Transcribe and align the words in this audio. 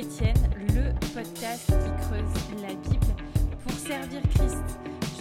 chrétienne, 0.00 0.50
le 0.74 0.92
podcast 1.14 1.66
qui 1.66 2.06
creuse 2.06 2.62
la 2.62 2.68
Bible 2.68 3.14
pour 3.62 3.72
servir 3.72 4.22
Christ. 4.34 4.64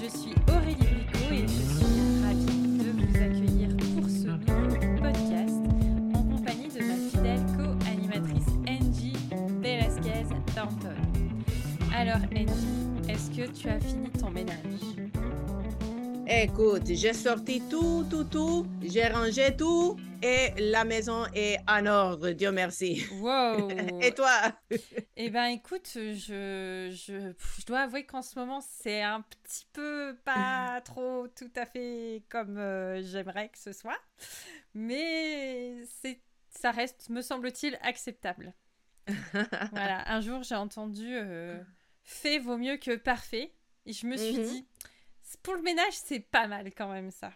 Je 0.01 0.07
suis 0.07 0.35
Aurélie 0.47 0.75
Bricot 0.75 1.33
et 1.33 1.41
je 1.41 1.63
suis 1.63 2.23
ravie 2.23 2.77
de 2.77 2.91
vous 2.91 3.15
accueillir 3.17 3.75
pour 3.75 4.09
ce 4.09 4.27
nouveau 4.27 5.01
podcast 5.01 5.55
en 6.15 6.23
compagnie 6.23 6.69
de 6.69 6.81
ma 6.81 6.95
fidèle 6.95 7.45
co-animatrice 7.57 8.53
Angie 8.69 9.17
Velasquez 9.61 10.33
Thornton. 10.55 10.95
Alors 11.93 12.21
Angie, 12.33 13.09
est-ce 13.09 13.29
que 13.31 13.51
tu 13.51 13.67
as 13.67 13.79
fini 13.81 14.09
ton 14.11 14.29
ménage? 14.29 14.55
Écoute, 16.25 16.83
j'ai 16.85 17.13
sorti 17.13 17.61
tout, 17.69 18.05
tout, 18.09 18.23
tout, 18.23 18.65
j'ai 18.81 19.07
rangé 19.07 19.53
tout 19.57 19.97
et 20.21 20.51
la 20.57 20.83
maison 20.85 21.25
est 21.33 21.57
en 21.67 21.85
ordre, 21.85 22.31
Dieu 22.31 22.51
merci. 22.51 23.05
Wow 23.21 23.67
Et 24.01 24.13
toi? 24.13 24.31
Eh 25.15 25.29
ben 25.29 25.45
écoute, 25.45 25.89
je, 25.93 26.89
je, 26.93 27.33
je 27.59 27.65
dois 27.65 27.81
avouer 27.81 28.05
qu'en 28.05 28.21
ce 28.21 28.37
moment 28.39 28.61
c'est 28.61 29.01
un 29.01 29.21
petit 29.21 29.65
peu 29.73 30.17
pas 30.25 30.81
trop 30.85 31.27
tout 31.27 31.51
à 31.55 31.65
fait 31.65 32.23
comme 32.29 32.57
euh, 32.57 33.01
j'aimerais 33.03 33.49
que 33.49 33.57
ce 33.57 33.71
soit, 33.73 33.99
mais 34.73 35.83
c'est 36.01 36.21
ça 36.49 36.71
reste, 36.71 37.09
me 37.09 37.21
semble-t-il, 37.21 37.77
acceptable. 37.81 38.53
voilà, 39.71 40.09
un 40.11 40.21
jour 40.21 40.43
j'ai 40.43 40.55
entendu 40.55 41.07
euh, 41.15 41.59
fait 42.03 42.39
vaut 42.39 42.57
mieux 42.57 42.77
que 42.77 42.95
parfait 42.95 43.53
et 43.85 43.93
je 43.93 44.05
me 44.07 44.17
suis 44.17 44.37
Mhm. 44.39 44.45
dit 44.45 44.67
pour 45.43 45.53
le 45.55 45.61
ménage 45.61 45.93
c'est 45.93 46.19
pas 46.19 46.47
mal 46.47 46.71
quand 46.75 46.91
même 46.91 47.11
ça. 47.11 47.31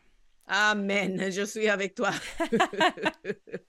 Amen, 0.47 1.31
je 1.31 1.43
suis 1.43 1.69
avec 1.69 1.95
toi. 1.95 2.11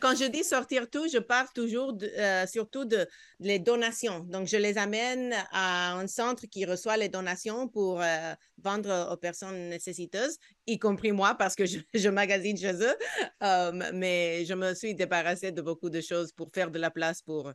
Quand 0.00 0.16
je 0.16 0.24
dis 0.24 0.42
sortir 0.42 0.88
tout, 0.90 1.06
je 1.12 1.18
parle 1.18 1.46
toujours 1.54 1.92
de- 1.92 2.06
euh, 2.18 2.46
surtout 2.46 2.84
de, 2.84 3.06
les 3.38 3.58
donations. 3.58 4.20
Donc, 4.20 4.48
je 4.48 4.56
les 4.56 4.78
amène 4.78 5.32
à 5.52 5.92
un 5.92 6.06
centre 6.08 6.46
qui 6.46 6.64
reçoit 6.64 6.96
les 6.96 7.08
donations 7.08 7.68
pour 7.68 8.00
euh, 8.00 8.34
vendre 8.58 9.08
aux 9.12 9.16
personnes 9.16 9.68
nécessiteuses, 9.68 10.38
y 10.66 10.78
compris 10.78 11.12
moi 11.12 11.34
parce 11.36 11.54
que 11.54 11.66
je, 11.66 11.78
je 11.94 12.08
magasine 12.08 12.56
chez 12.56 12.74
eux. 12.82 12.96
Euh, 13.42 13.90
mais 13.94 14.44
je 14.44 14.54
me 14.54 14.74
suis 14.74 14.94
débarrassée 14.94 15.52
de 15.52 15.62
beaucoup 15.62 15.90
de 15.90 16.00
choses 16.00 16.32
pour 16.32 16.50
faire 16.52 16.70
de 16.70 16.78
la 16.78 16.90
place 16.90 17.22
pour 17.22 17.52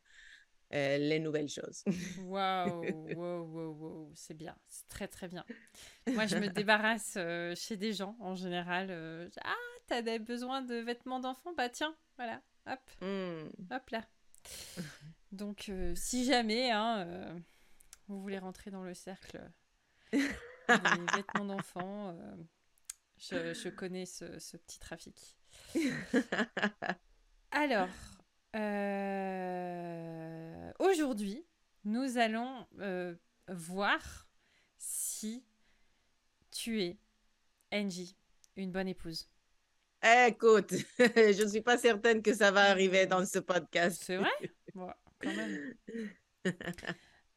euh, 0.74 0.98
les 0.98 1.20
nouvelles 1.20 1.50
choses. 1.50 1.84
Waouh, 2.18 3.14
waouh, 3.18 3.44
waouh, 3.44 3.74
waouh, 3.74 4.12
c'est 4.16 4.34
bien, 4.34 4.56
c'est 4.68 4.88
très 4.88 5.08
très 5.08 5.28
bien. 5.28 5.46
Moi, 6.08 6.26
je 6.26 6.38
me 6.38 6.48
débarrasse 6.48 7.16
euh, 7.18 7.54
chez 7.56 7.78
des 7.78 7.94
gens 7.94 8.16
en 8.20 8.36
général. 8.36 8.88
euh, 8.90 9.30
ah, 9.44 9.54
t'as 9.88 10.02
des 10.02 10.20
besoin 10.20 10.62
de 10.62 10.76
vêtements 10.76 11.20
d'enfant? 11.20 11.54
Bah 11.56 11.70
tiens, 11.70 11.96
voilà, 12.18 12.42
hop, 12.68 12.80
Hmm. 13.02 13.48
hop 13.72 13.90
là. 13.92 14.06
Donc, 15.32 15.72
si 15.96 16.26
jamais 16.26 16.72
hein, 16.72 17.06
vous 18.08 18.22
voulez 18.22 18.40
rentrer 18.40 18.72
dans 18.72 18.84
le 18.84 18.94
cercle 18.94 19.42
des 20.12 21.08
vêtements 21.14 21.46
d'enfant, 21.46 22.16
je, 23.18 23.54
je 23.54 23.70
connais 23.70 24.06
ce, 24.06 24.40
ce 24.40 24.58
petit 24.58 24.80
trafic. 24.80 25.36
Alors, 27.52 27.88
euh, 28.56 30.35
aujourd'hui, 30.80 31.46
nous 31.84 32.18
allons 32.18 32.68
euh, 32.80 33.16
voir 33.48 34.28
si 34.78 35.46
tu 36.52 36.82
es, 36.82 36.98
Angie, 37.72 38.16
une 38.56 38.72
bonne 38.72 38.88
épouse. 38.88 39.30
Écoute, 40.02 40.72
je 41.00 41.44
ne 41.44 41.50
suis 41.50 41.62
pas 41.62 41.78
certaine 41.78 42.22
que 42.22 42.34
ça 42.34 42.52
va 42.52 42.70
arriver 42.70 43.08
dans 43.08 43.26
ce 43.26 43.40
podcast. 43.40 44.04
C'est 44.06 44.18
vrai? 44.18 44.30
Bon, 44.74 44.92
quand 45.20 45.34
même. 45.34 45.74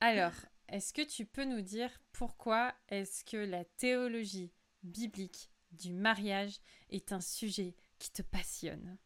Alors, 0.01 0.35
est-ce 0.69 0.93
que 0.93 1.03
tu 1.03 1.25
peux 1.25 1.45
nous 1.45 1.63
dire 1.63 1.91
pourquoi 2.13 2.75
est-ce 2.89 3.25
que 3.25 3.39
la 3.39 3.65
théologie 3.65 4.53
biblique 4.83 5.51
du 5.73 5.93
mariage 5.93 6.59
est 6.91 7.13
un 7.13 7.21
sujet 7.21 7.75
qui 7.99 8.11
te 8.13 8.23
passionne? 8.23 8.99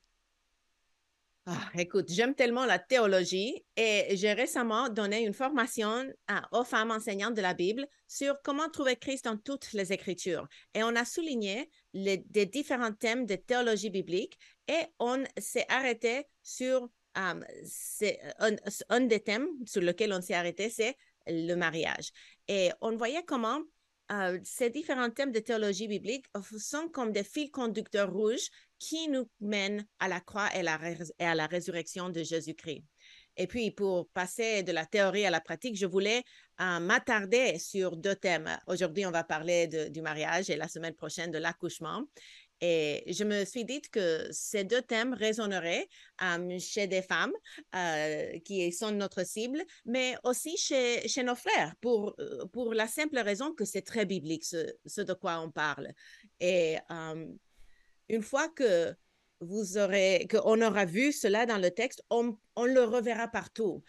Ah, 1.45 1.71
écoute, 1.77 2.09
j'aime 2.09 2.37
tellement 2.37 2.67
la 2.67 2.79
théologie 2.79 3.65
et 3.77 4.17
j'ai 4.17 4.33
récemment 4.33 4.89
donné 4.89 5.25
une 5.25 5.35
formation 5.35 6.05
aux 6.53 6.63
femmes 6.63 6.93
enseignantes 6.93 7.35
de 7.35 7.41
la 7.41 7.53
Bible 7.53 7.89
sur 8.07 8.41
comment 8.43 8.69
trouver 8.69 8.95
Christ 8.95 9.25
dans 9.25 9.37
toutes 9.37 9.73
les 9.73 9.93
Écritures. 9.93 10.47
Et 10.73 10.85
on 10.85 10.95
a 10.95 11.05
souligné 11.05 11.69
les, 11.95 12.19
différents 12.19 12.93
thèmes 12.93 13.27
de 13.27 13.35
théologie 13.35 13.91
biblique 13.91 14.39
et 14.69 14.85
on 15.01 15.25
s'est 15.37 15.67
arrêté 15.69 16.29
sur 16.45 16.89
euh, 17.19 17.41
un, 18.39 18.57
un 18.89 19.01
des 19.01 19.21
thèmes 19.21 19.49
sur 19.67 19.83
lequel 19.83 20.13
on 20.13 20.21
s'est 20.21 20.35
arrêté, 20.35 20.71
c'est 20.71 20.97
le 21.27 21.55
mariage. 21.55 22.11
Et 22.47 22.71
on 22.81 22.97
voyait 22.97 23.25
comment 23.25 23.61
euh, 24.13 24.39
ces 24.45 24.71
différents 24.71 25.11
thèmes 25.11 25.33
de 25.33 25.39
théologie 25.39 25.89
biblique 25.89 26.27
sont 26.59 26.89
comme 26.89 27.13
des 27.13 27.25
fils 27.25 27.51
conducteurs 27.51 28.13
rouges 28.13 28.51
qui 28.79 29.09
nous 29.09 29.29
mènent 29.41 29.87
à 29.99 30.09
la 30.09 30.21
croix 30.21 30.49
et, 30.55 30.67
à 31.25 31.35
la 31.35 31.47
résurrection 31.47 32.11
de 32.11 32.23
Jésus-Christ. 32.23 32.85
Et 33.39 33.47
puis, 33.47 33.71
pour 33.71 34.09
passer 34.11 34.63
de 34.63 34.73
la 34.73 34.85
théorie 34.85 35.25
à 35.25 35.31
la 35.31 35.41
pratique, 35.41 35.77
je 35.77 35.87
voulais 35.87 36.23
euh, 36.61 36.81
m'attarder 36.81 37.59
sur 37.59 37.97
deux 37.97 38.15
thèmes. 38.15 38.59
Aujourd'hui, 38.67 39.07
on 39.07 39.11
va 39.11 39.25
parler 39.25 39.69
du 39.91 40.03
mariage 40.03 40.51
et 40.51 40.57
la 40.57 40.69
semaine 40.69 40.95
prochaine 40.95 41.31
de 41.31 41.39
l'accouchement. 41.39 42.03
Et 42.65 43.03
je 43.13 43.25
me 43.25 43.45
suis 43.45 43.65
dit 43.65 43.83
que 43.83 44.29
ces 44.31 44.63
deux 44.63 44.83
thèmes 44.83 45.15
résonneraient 45.15 45.89
euh, 46.23 46.59
chez 46.61 46.87
des 46.87 47.03
femmes 47.03 47.33
euh, 47.75 48.39
qui 48.45 48.71
sont 48.71 48.93
notre 48.93 49.27
cible, 49.27 49.61
mais 49.85 50.15
aussi 50.23 50.57
chez, 50.57 51.03
nos 51.25 51.35
frères, 51.35 51.75
pour, 51.81 52.15
euh, 52.21 52.47
pour 52.53 52.73
la 52.73 52.87
simple 52.87 53.19
raison 53.19 53.53
que 53.53 53.65
c'est 53.65 53.83
très 53.83 54.07
biblique, 54.07 54.45
ce, 54.45 55.01
de 55.01 55.13
quoi 55.13 55.41
on 55.41 55.51
parle. 55.51 55.89
Et 56.39 56.77
une 58.09 58.23
fois 58.23 58.49
que 58.49 58.95
vous 59.41 59.77
aurez, 59.77 60.29
qu'on 60.31 60.63
aura 60.63 60.85
vu 60.85 61.11
cela 61.11 61.47
dans 61.47 61.59
le 61.59 61.73
texte, 61.73 62.05
on, 62.11 62.39
le 62.57 62.85
reverra 62.85 63.27
partout. 63.27 63.83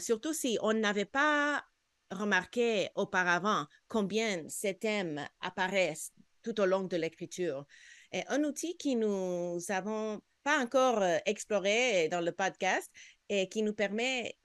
Surtout 0.00 0.32
si 0.32 0.56
on 0.62 0.72
n'avait 0.72 1.04
pas 1.04 1.64
remarqué 2.12 2.90
auparavant 2.94 3.66
combien 3.88 4.44
ces 4.48 4.74
thèmes 4.74 5.26
apparaissent 5.40 6.12
tout 6.42 6.60
au 6.60 6.66
long 6.66 6.84
de 6.84 6.96
l'écriture. 6.96 7.66
Un 8.12 8.44
outil 8.44 8.76
qui 8.76 8.96
nous 8.96 9.58
avons 9.68 10.20
pas 10.42 10.58
encore 10.58 11.02
euh, 11.02 11.18
exploré 11.26 12.08
dans 12.08 12.20
le 12.20 12.32
podcast 12.32 12.90
et 13.28 13.48
qui 13.48 13.62
nous 13.62 13.74
permet 13.74 14.36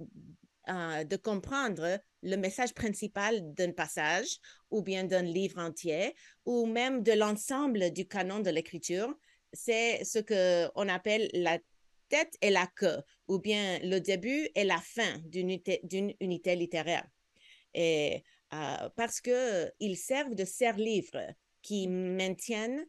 euh, 0.67 1.03
de 1.03 1.15
comprendre 1.15 1.99
le 2.21 2.35
message 2.37 2.73
principal 2.73 3.53
d'un 3.53 3.71
passage 3.71 4.39
ou 4.71 4.81
bien 4.81 5.03
d'un 5.03 5.21
livre 5.21 5.59
entier 5.59 6.15
ou 6.45 6.65
même 6.65 7.01
de 7.01 7.13
l'ensemble 7.13 7.91
du 7.91 8.07
canon 8.07 8.39
de 8.39 8.49
l'écriture, 8.49 9.13
c'est 9.53 10.03
ce 10.03 10.19
que 10.19 10.69
on 10.75 10.89
appelle 10.89 11.29
la 11.33 11.57
tête 12.09 12.35
et 12.41 12.49
la 12.49 12.67
queue, 12.67 13.01
ou 13.27 13.39
bien 13.39 13.79
le 13.79 13.99
début 13.99 14.47
et 14.55 14.63
la 14.63 14.79
fin 14.79 15.17
d'une 15.25 15.49
unité, 15.49 15.81
unité 16.19 16.55
littéraire. 16.55 17.07
Et 17.73 18.23
euh, 18.53 18.89
parce 18.95 19.21
que 19.21 19.71
ils 19.79 19.97
servent 19.97 20.35
de 20.35 20.45
serre-livres 20.45 21.33
qui 21.61 21.87
maintiennent 21.87 22.85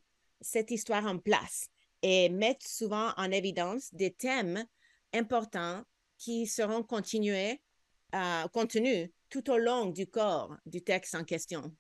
cette 0.47 0.71
histoire 0.71 1.07
en 1.07 1.19
place 1.19 1.69
et 2.03 2.29
mettent 2.29 2.67
souvent 2.67 3.13
en 3.17 3.31
évidence 3.31 3.93
des 3.93 4.13
thèmes 4.13 4.65
importants 5.13 5.83
qui 6.19 6.47
seront 6.47 6.83
continués, 6.83 7.61
euh, 8.15 8.49
contenus 8.49 9.11
tout 9.29 9.51
au 9.51 9.59
long 9.59 9.87
du 9.87 10.07
corps 10.07 10.57
du 10.65 10.83
texte 10.83 11.15
en 11.15 11.25
question. 11.25 11.75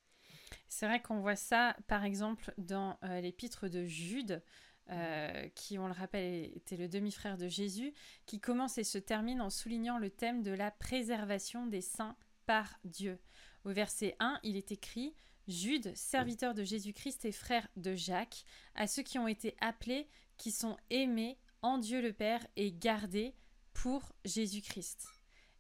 C'est 0.68 0.86
vrai 0.86 1.00
qu'on 1.00 1.20
voit 1.20 1.36
ça, 1.36 1.76
par 1.86 2.04
exemple, 2.04 2.52
dans 2.58 2.98
euh, 3.04 3.20
l'épître 3.20 3.68
de 3.68 3.84
Jude, 3.84 4.42
euh, 4.90 5.48
qui, 5.54 5.78
on 5.78 5.86
le 5.86 5.92
rappelle, 5.92 6.44
était 6.56 6.76
le 6.76 6.88
demi-frère 6.88 7.36
de 7.36 7.48
Jésus, 7.48 7.94
qui 8.26 8.40
commence 8.40 8.78
et 8.78 8.84
se 8.84 8.98
termine 8.98 9.40
en 9.40 9.50
soulignant 9.50 9.98
le 9.98 10.10
thème 10.10 10.42
de 10.42 10.52
la 10.52 10.70
préservation 10.70 11.66
des 11.66 11.80
saints 11.80 12.16
par 12.46 12.78
Dieu. 12.84 13.18
Au 13.64 13.70
verset 13.70 14.16
1, 14.20 14.40
il 14.42 14.56
est 14.56 14.72
écrit 14.72 15.14
Jude, 15.48 15.94
serviteur 15.94 16.54
de 16.54 16.64
Jésus-Christ 16.64 17.24
et 17.24 17.32
frère 17.32 17.68
de 17.76 17.94
Jacques, 17.94 18.44
à 18.74 18.86
ceux 18.86 19.02
qui 19.02 19.18
ont 19.18 19.28
été 19.28 19.56
appelés, 19.60 20.08
qui 20.36 20.50
sont 20.50 20.76
aimés 20.90 21.38
en 21.62 21.78
Dieu 21.78 22.00
le 22.00 22.12
Père 22.12 22.46
et 22.56 22.72
gardés 22.72 23.34
pour 23.72 24.12
Jésus-Christ. 24.24 25.06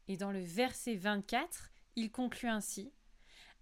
Et 0.08 0.16
dans 0.16 0.32
le 0.32 0.42
verset 0.42 0.94
24, 0.94 1.70
il 1.96 2.10
conclut 2.10 2.48
ainsi 2.48 2.92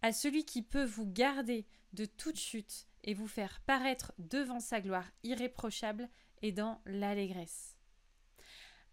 à 0.02 0.12
celui 0.12 0.44
qui 0.44 0.62
peut 0.62 0.84
vous 0.84 1.06
garder 1.06 1.66
de 1.92 2.04
toute 2.04 2.38
chute 2.38 2.86
et 3.04 3.14
vous 3.14 3.28
faire 3.28 3.60
paraître 3.66 4.12
devant 4.18 4.60
sa 4.60 4.80
gloire 4.80 5.10
irréprochable 5.22 6.08
et 6.42 6.52
dans 6.52 6.80
l'allégresse. 6.86 7.76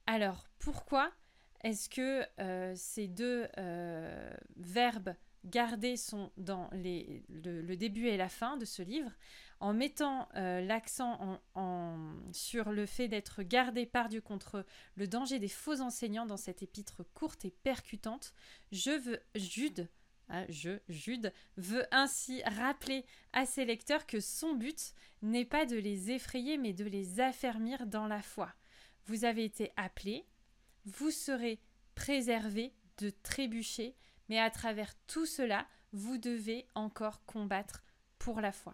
Alors, 0.05 0.45
pourquoi 0.59 1.11
est-ce 1.63 1.89
que 1.89 2.25
euh, 2.39 2.73
ces 2.75 3.07
deux 3.07 3.47
euh, 3.57 4.33
verbes 4.55 5.15
gardés 5.45 5.97
sont 5.97 6.31
dans 6.37 6.69
les, 6.73 7.23
le, 7.29 7.75
début 7.75 8.07
et 8.07 8.17
la 8.17 8.29
fin 8.29 8.57
de 8.57 8.65
ce 8.65 8.81
livre, 8.81 9.11
en 9.59 9.73
mettant 9.73 10.27
euh, 10.35 10.61
l'accent 10.61 11.39
sur 12.31 12.71
le 12.71 12.85
fait 12.85 13.07
d'être 13.07 13.43
gardé 13.43 13.85
par 13.85 14.09
Dieu 14.09 14.21
contre 14.21 14.65
le 14.95 15.07
danger 15.07 15.39
des 15.39 15.47
faux 15.47 15.81
enseignants 15.81 16.25
dans 16.25 16.37
cette 16.37 16.63
épître 16.63 17.03
courte 17.13 17.45
et 17.45 17.51
percutante, 17.51 18.33
je 18.71 18.91
veux, 18.91 19.19
Jude, 19.35 19.87
hein, 20.29 20.45
je, 20.49 20.79
Jude, 20.89 21.33
veut 21.57 21.85
ainsi 21.91 22.41
rappeler 22.43 23.05
à 23.33 23.45
ses 23.45 23.65
lecteurs 23.65 24.05
que 24.07 24.19
son 24.19 24.55
but 24.55 24.93
n'est 25.21 25.45
pas 25.45 25.65
de 25.65 25.77
les 25.77 26.11
effrayer, 26.11 26.57
mais 26.57 26.73
de 26.73 26.85
les 26.85 27.19
affermir 27.19 27.85
dans 27.85 28.07
la 28.07 28.21
foi. 28.21 28.51
Vous 29.05 29.25
avez 29.25 29.43
été 29.43 29.71
appelés, 29.75 30.25
vous 30.85 31.11
serez 31.11 31.59
préservés 31.95 32.73
de 32.97 33.09
trébucher, 33.09 33.95
mais 34.31 34.39
à 34.39 34.49
travers 34.49 34.95
tout 35.07 35.25
cela, 35.25 35.67
vous 35.91 36.17
devez 36.17 36.65
encore 36.73 37.25
combattre 37.25 37.83
pour 38.17 38.39
la 38.39 38.53
foi. 38.53 38.73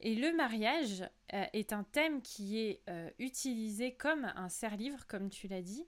Et 0.00 0.14
le 0.14 0.34
mariage 0.34 1.02
euh, 1.34 1.44
est 1.52 1.74
un 1.74 1.84
thème 1.84 2.22
qui 2.22 2.58
est 2.58 2.80
euh, 2.88 3.10
utilisé 3.18 3.92
comme 3.92 4.32
un 4.34 4.48
serre-livre, 4.48 5.06
comme 5.06 5.28
tu 5.28 5.48
l'as 5.48 5.60
dit, 5.60 5.84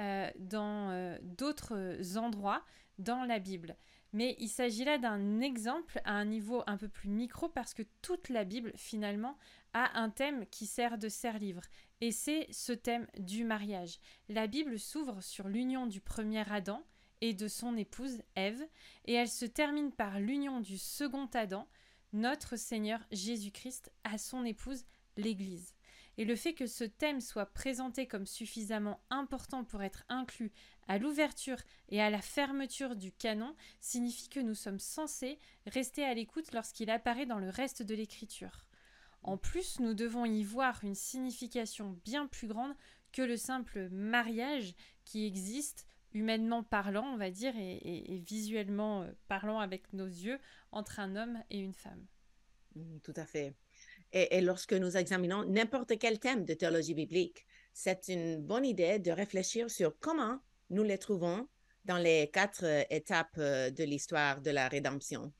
euh, 0.00 0.30
dans 0.36 1.18
d'autres 1.22 2.18
endroits 2.18 2.62
dans 2.98 3.24
la 3.24 3.38
Bible. 3.38 3.74
Mais 4.12 4.36
il 4.38 4.48
s'agit 4.48 4.84
là 4.84 4.98
d'un 4.98 5.40
exemple 5.40 6.02
à 6.04 6.12
un 6.12 6.26
niveau 6.26 6.62
un 6.66 6.76
peu 6.76 6.88
plus 6.88 7.08
micro 7.08 7.48
parce 7.48 7.72
que 7.72 7.84
toute 8.02 8.28
la 8.28 8.44
Bible, 8.44 8.72
finalement, 8.76 9.38
a 9.72 9.98
un 9.98 10.10
thème 10.10 10.44
qui 10.50 10.66
sert 10.66 10.98
de 10.98 11.08
serre-livre. 11.08 11.62
Et 12.02 12.12
c'est 12.12 12.48
ce 12.50 12.72
thème 12.72 13.06
du 13.18 13.44
mariage. 13.44 13.98
La 14.28 14.46
Bible 14.46 14.78
s'ouvre 14.78 15.22
sur 15.22 15.48
l'union 15.48 15.86
du 15.86 16.02
premier 16.02 16.44
Adam 16.52 16.82
et 17.20 17.34
de 17.34 17.48
son 17.48 17.76
épouse 17.76 18.22
Ève, 18.34 18.62
et 19.06 19.14
elle 19.14 19.28
se 19.28 19.44
termine 19.44 19.92
par 19.92 20.20
l'union 20.20 20.60
du 20.60 20.78
second 20.78 21.28
Adam, 21.34 21.66
notre 22.12 22.56
Seigneur 22.56 23.00
Jésus-Christ, 23.12 23.92
à 24.04 24.18
son 24.18 24.44
épouse, 24.44 24.84
l'Église. 25.16 25.74
Et 26.16 26.24
le 26.24 26.34
fait 26.34 26.52
que 26.52 26.66
ce 26.66 26.82
thème 26.82 27.20
soit 27.20 27.46
présenté 27.46 28.08
comme 28.08 28.26
suffisamment 28.26 29.00
important 29.08 29.62
pour 29.62 29.82
être 29.82 30.04
inclus 30.08 30.50
à 30.88 30.98
l'ouverture 30.98 31.58
et 31.90 32.02
à 32.02 32.10
la 32.10 32.20
fermeture 32.20 32.96
du 32.96 33.12
canon 33.12 33.54
signifie 33.78 34.28
que 34.28 34.40
nous 34.40 34.54
sommes 34.54 34.80
censés 34.80 35.38
rester 35.66 36.04
à 36.04 36.14
l'écoute 36.14 36.52
lorsqu'il 36.52 36.90
apparaît 36.90 37.26
dans 37.26 37.38
le 37.38 37.50
reste 37.50 37.82
de 37.82 37.94
l'écriture. 37.94 38.64
En 39.22 39.36
plus, 39.36 39.78
nous 39.78 39.94
devons 39.94 40.24
y 40.24 40.42
voir 40.42 40.80
une 40.82 40.94
signification 40.94 41.96
bien 42.04 42.26
plus 42.26 42.48
grande 42.48 42.74
que 43.12 43.22
le 43.22 43.36
simple 43.36 43.88
mariage 43.90 44.74
qui 45.04 45.24
existe 45.24 45.86
humainement 46.12 46.62
parlant, 46.62 47.06
on 47.12 47.16
va 47.16 47.30
dire, 47.30 47.54
et, 47.56 48.22
visuellement 48.26 49.02
euh, 49.02 49.12
parlant 49.28 49.60
avec 49.60 49.92
nos 49.92 50.06
yeux, 50.06 50.38
entre 50.72 51.00
un 51.00 51.16
homme 51.16 51.42
et 51.50 51.58
une 51.58 51.74
femme. 51.74 52.06
Mmh, 52.74 52.98
tout 53.02 53.14
à 53.16 53.26
fait. 53.26 53.54
Et, 54.12 54.40
lorsque 54.40 54.72
nous 54.72 54.96
examinons 54.96 55.44
n'importe 55.44 55.98
quel 55.98 56.18
thème 56.18 56.44
de 56.44 56.54
théologie 56.54 56.94
biblique, 56.94 57.46
c'est 57.72 58.08
une 58.08 58.42
bonne 58.42 58.64
idée 58.64 58.98
de 58.98 59.10
réfléchir 59.10 59.70
sur 59.70 59.98
comment 59.98 60.40
nous 60.70 60.82
les 60.82 60.98
trouvons 60.98 61.48
dans 61.84 61.98
les 61.98 62.30
quatre 62.30 62.64
euh, 62.64 62.84
étapes 62.90 63.36
euh, 63.38 63.70
de 63.70 63.84
l'histoire 63.84 64.40
de 64.40 64.50
la 64.50 64.68
rédemption. 64.68 65.32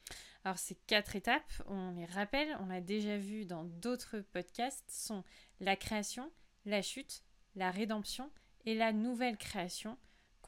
Alors 0.44 0.58
ces 0.58 0.76
quatre 0.86 1.16
étapes, 1.16 1.52
on 1.66 1.90
les 1.90 2.06
rappelle, 2.06 2.56
on 2.60 2.66
l'a 2.66 2.80
déjà 2.80 3.18
vu 3.18 3.44
dans 3.44 3.64
d'autres 3.64 4.20
podcasts, 4.20 4.90
sont 4.90 5.24
la 5.60 5.76
création, 5.76 6.30
la 6.64 6.80
chute, 6.80 7.22
la 7.54 7.70
rédemption 7.70 8.30
et 8.64 8.74
la 8.74 8.92
nouvelle 8.92 9.36
création, 9.36 9.98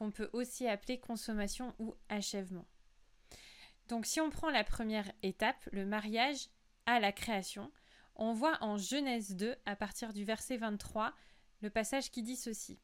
qu'on 0.01 0.09
peut 0.09 0.31
aussi 0.33 0.67
appeler 0.67 0.99
consommation 0.99 1.75
ou 1.77 1.93
achèvement. 2.09 2.65
Donc 3.87 4.07
si 4.07 4.19
on 4.19 4.31
prend 4.31 4.49
la 4.49 4.63
première 4.63 5.11
étape, 5.21 5.69
le 5.71 5.85
mariage 5.85 6.49
à 6.87 6.99
la 6.99 7.11
création, 7.11 7.71
on 8.15 8.33
voit 8.33 8.57
en 8.61 8.77
Genèse 8.77 9.35
2, 9.35 9.55
à 9.67 9.75
partir 9.75 10.11
du 10.11 10.23
verset 10.23 10.57
23, 10.57 11.13
le 11.61 11.69
passage 11.69 12.09
qui 12.09 12.23
dit 12.23 12.35
ceci. 12.35 12.79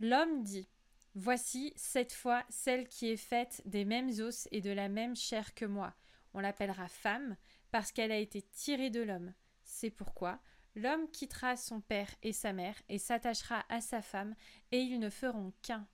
L'homme 0.00 0.42
dit 0.42 0.70
Voici 1.14 1.74
cette 1.76 2.14
fois 2.14 2.44
celle 2.48 2.88
qui 2.88 3.10
est 3.10 3.18
faite 3.18 3.60
des 3.66 3.84
mêmes 3.84 4.18
os 4.20 4.48
et 4.52 4.62
de 4.62 4.70
la 4.70 4.88
même 4.88 5.14
chair 5.14 5.52
que 5.52 5.66
moi. 5.66 5.92
On 6.32 6.40
l'appellera 6.40 6.88
femme 6.88 7.36
parce 7.70 7.92
qu'elle 7.92 8.10
a 8.10 8.16
été 8.16 8.40
tirée 8.40 8.88
de 8.88 9.02
l'homme. 9.02 9.34
C'est 9.64 9.90
pourquoi 9.90 10.40
l'homme 10.76 11.10
quittera 11.10 11.58
son 11.58 11.82
père 11.82 12.08
et 12.22 12.32
sa 12.32 12.54
mère 12.54 12.80
et 12.88 12.96
s'attachera 12.96 13.66
à 13.68 13.82
sa 13.82 14.00
femme, 14.00 14.34
et 14.70 14.78
ils 14.78 14.98
ne 14.98 15.10
feront 15.10 15.52
qu'un. 15.60 15.86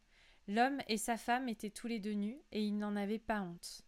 L'homme 0.49 0.81
et 0.89 0.97
sa 0.97 1.19
femme 1.19 1.49
étaient 1.49 1.71
tous 1.71 1.87
les 1.87 2.01
deux 2.01 2.15
nus, 2.15 2.41
et 2.53 2.63
ils 2.63 2.77
n'en 2.77 2.97
avaient 2.97 3.19
pas 3.19 3.43
honte. 3.43 3.83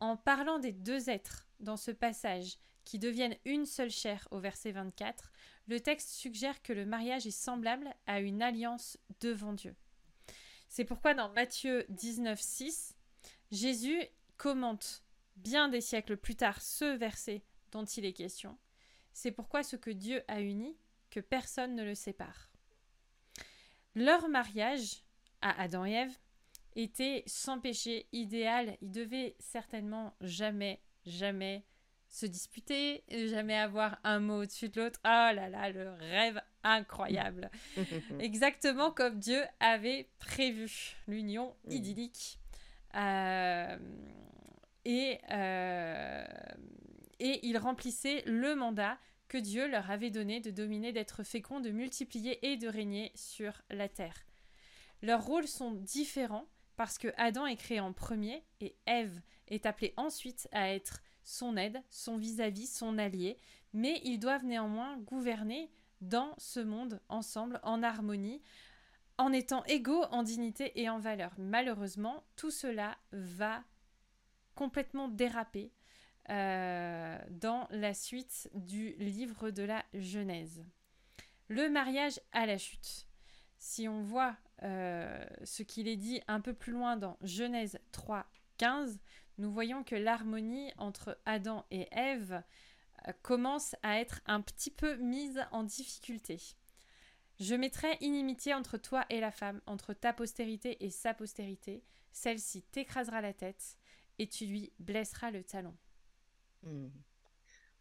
En 0.00 0.16
parlant 0.16 0.58
des 0.58 0.72
deux 0.72 1.08
êtres 1.08 1.46
dans 1.60 1.76
ce 1.76 1.92
passage, 1.92 2.58
qui 2.84 2.98
deviennent 2.98 3.36
une 3.44 3.66
seule 3.66 3.90
chair 3.90 4.26
au 4.32 4.40
verset 4.40 4.72
24, 4.72 5.30
le 5.68 5.78
texte 5.78 6.10
suggère 6.10 6.60
que 6.62 6.72
le 6.72 6.84
mariage 6.84 7.26
est 7.26 7.30
semblable 7.30 7.94
à 8.06 8.18
une 8.20 8.42
alliance 8.42 8.98
devant 9.20 9.52
Dieu. 9.52 9.76
C'est 10.68 10.84
pourquoi 10.84 11.14
dans 11.14 11.28
Matthieu 11.30 11.86
19, 11.88 12.40
6, 12.40 12.96
Jésus 13.52 14.02
commente 14.36 15.04
bien 15.36 15.68
des 15.68 15.80
siècles 15.80 16.16
plus 16.16 16.34
tard 16.34 16.60
ce 16.60 16.96
verset 16.96 17.44
dont 17.70 17.84
il 17.84 18.04
est 18.04 18.12
question. 18.12 18.58
C'est 19.12 19.30
pourquoi 19.30 19.62
ce 19.62 19.76
que 19.76 19.90
Dieu 19.90 20.22
a 20.26 20.40
uni, 20.40 20.76
que 21.10 21.20
personne 21.20 21.76
ne 21.76 21.84
le 21.84 21.94
sépare. 21.94 22.50
Leur 23.94 24.28
mariage 24.28 25.02
à 25.42 25.60
Adam 25.60 25.84
et 25.84 25.92
Ève 25.92 26.16
était 26.76 27.22
sans 27.26 27.58
péché 27.58 28.06
idéal. 28.12 28.76
Ils 28.80 28.90
devaient 28.90 29.36
certainement 29.38 30.14
jamais, 30.20 30.80
jamais 31.06 31.64
se 32.08 32.26
disputer, 32.26 33.04
jamais 33.08 33.56
avoir 33.56 33.98
un 34.02 34.18
mot 34.18 34.42
au-dessus 34.42 34.68
de 34.68 34.80
l'autre. 34.80 35.00
Oh 35.04 35.08
là 35.34 35.48
là, 35.48 35.70
le 35.70 35.90
rêve 35.92 36.40
incroyable. 36.64 37.50
Exactement 38.18 38.90
comme 38.90 39.18
Dieu 39.18 39.42
avait 39.60 40.08
prévu 40.18 40.96
l'union 41.06 41.54
idyllique. 41.68 42.38
Euh, 42.96 43.78
et, 44.84 45.18
euh, 45.30 46.24
et 47.20 47.46
ils 47.46 47.58
remplissaient 47.58 48.22
le 48.26 48.56
mandat 48.56 48.98
que 49.28 49.38
Dieu 49.38 49.68
leur 49.68 49.90
avait 49.90 50.10
donné 50.10 50.40
de 50.40 50.50
dominer, 50.50 50.92
d'être 50.92 51.22
fécond, 51.22 51.60
de 51.60 51.70
multiplier 51.70 52.44
et 52.50 52.56
de 52.56 52.66
régner 52.66 53.12
sur 53.14 53.52
la 53.70 53.88
terre. 53.88 54.26
Leurs 55.02 55.24
rôles 55.24 55.48
sont 55.48 55.72
différents 55.72 56.46
parce 56.76 56.98
que 56.98 57.08
Adam 57.16 57.46
est 57.46 57.56
créé 57.56 57.80
en 57.80 57.92
premier 57.92 58.44
et 58.60 58.76
Ève 58.86 59.20
est 59.48 59.66
appelée 59.66 59.94
ensuite 59.96 60.48
à 60.52 60.70
être 60.70 61.02
son 61.24 61.56
aide, 61.56 61.82
son 61.90 62.16
vis-à-vis, 62.16 62.66
son 62.66 62.98
allié, 62.98 63.36
mais 63.72 64.00
ils 64.04 64.18
doivent 64.18 64.44
néanmoins 64.44 64.98
gouverner 64.98 65.70
dans 66.00 66.34
ce 66.38 66.60
monde 66.60 67.00
ensemble, 67.08 67.60
en 67.62 67.82
harmonie, 67.82 68.42
en 69.18 69.32
étant 69.32 69.64
égaux 69.64 70.04
en 70.10 70.22
dignité 70.22 70.80
et 70.80 70.88
en 70.88 70.98
valeur. 70.98 71.32
Malheureusement, 71.36 72.24
tout 72.36 72.50
cela 72.50 72.96
va 73.12 73.62
complètement 74.54 75.08
déraper 75.08 75.72
euh, 76.30 77.18
dans 77.30 77.66
la 77.70 77.92
suite 77.92 78.50
du 78.54 78.92
livre 78.92 79.50
de 79.50 79.62
la 79.62 79.84
Genèse. 79.94 80.64
Le 81.48 81.68
mariage 81.68 82.20
à 82.32 82.46
la 82.46 82.56
chute. 82.56 83.09
Si 83.60 83.86
on 83.88 84.02
voit 84.02 84.38
euh, 84.62 85.22
ce 85.44 85.62
qu'il 85.62 85.86
est 85.86 85.98
dit 85.98 86.22
un 86.28 86.40
peu 86.40 86.54
plus 86.54 86.72
loin 86.72 86.96
dans 86.96 87.18
Genèse 87.20 87.78
3, 87.92 88.26
15, 88.56 88.98
nous 89.36 89.52
voyons 89.52 89.84
que 89.84 89.94
l'harmonie 89.94 90.72
entre 90.78 91.18
Adam 91.26 91.66
et 91.70 91.86
Ève 91.92 92.42
euh, 93.06 93.12
commence 93.20 93.76
à 93.82 94.00
être 94.00 94.22
un 94.24 94.40
petit 94.40 94.70
peu 94.70 94.96
mise 94.96 95.44
en 95.52 95.62
difficulté. 95.62 96.40
Je 97.38 97.54
mettrai 97.54 97.98
inimitié 98.00 98.54
entre 98.54 98.78
toi 98.78 99.04
et 99.10 99.20
la 99.20 99.30
femme, 99.30 99.60
entre 99.66 99.92
ta 99.92 100.14
postérité 100.14 100.82
et 100.82 100.90
sa 100.90 101.12
postérité. 101.12 101.84
Celle-ci 102.12 102.62
t'écrasera 102.62 103.20
la 103.20 103.34
tête 103.34 103.76
et 104.18 104.26
tu 104.26 104.46
lui 104.46 104.72
blesseras 104.78 105.30
le 105.30 105.44
talon. 105.44 105.76
Hmm. 106.62 106.88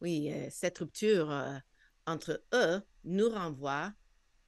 Oui, 0.01 0.29
euh, 0.29 0.47
cette 0.49 0.79
rupture 0.79 1.33
entre 2.05 2.43
eux 2.53 2.81
nous 3.05 3.29
renvoie 3.29 3.93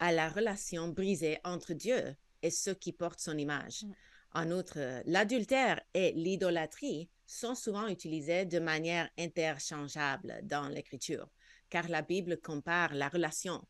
à 0.01 0.11
la 0.11 0.27
relation 0.27 0.89
brisée 0.89 1.37
entre 1.45 1.73
Dieu 1.73 2.15
et 2.41 2.49
ceux 2.49 2.73
qui 2.73 2.91
portent 2.91 3.21
son 3.21 3.37
image. 3.37 3.83
Mm. 3.83 3.93
En 4.33 4.51
outre, 4.51 5.01
l'adultère 5.05 5.79
et 5.93 6.11
l'idolâtrie 6.13 7.09
sont 7.25 7.55
souvent 7.55 7.87
utilisés 7.87 8.45
de 8.45 8.59
manière 8.59 9.09
interchangeable 9.17 10.39
dans 10.43 10.67
l'Écriture, 10.67 11.29
car 11.69 11.87
la 11.87 12.01
Bible 12.01 12.39
compare 12.39 12.93
la 12.93 13.09
relation 13.09 13.65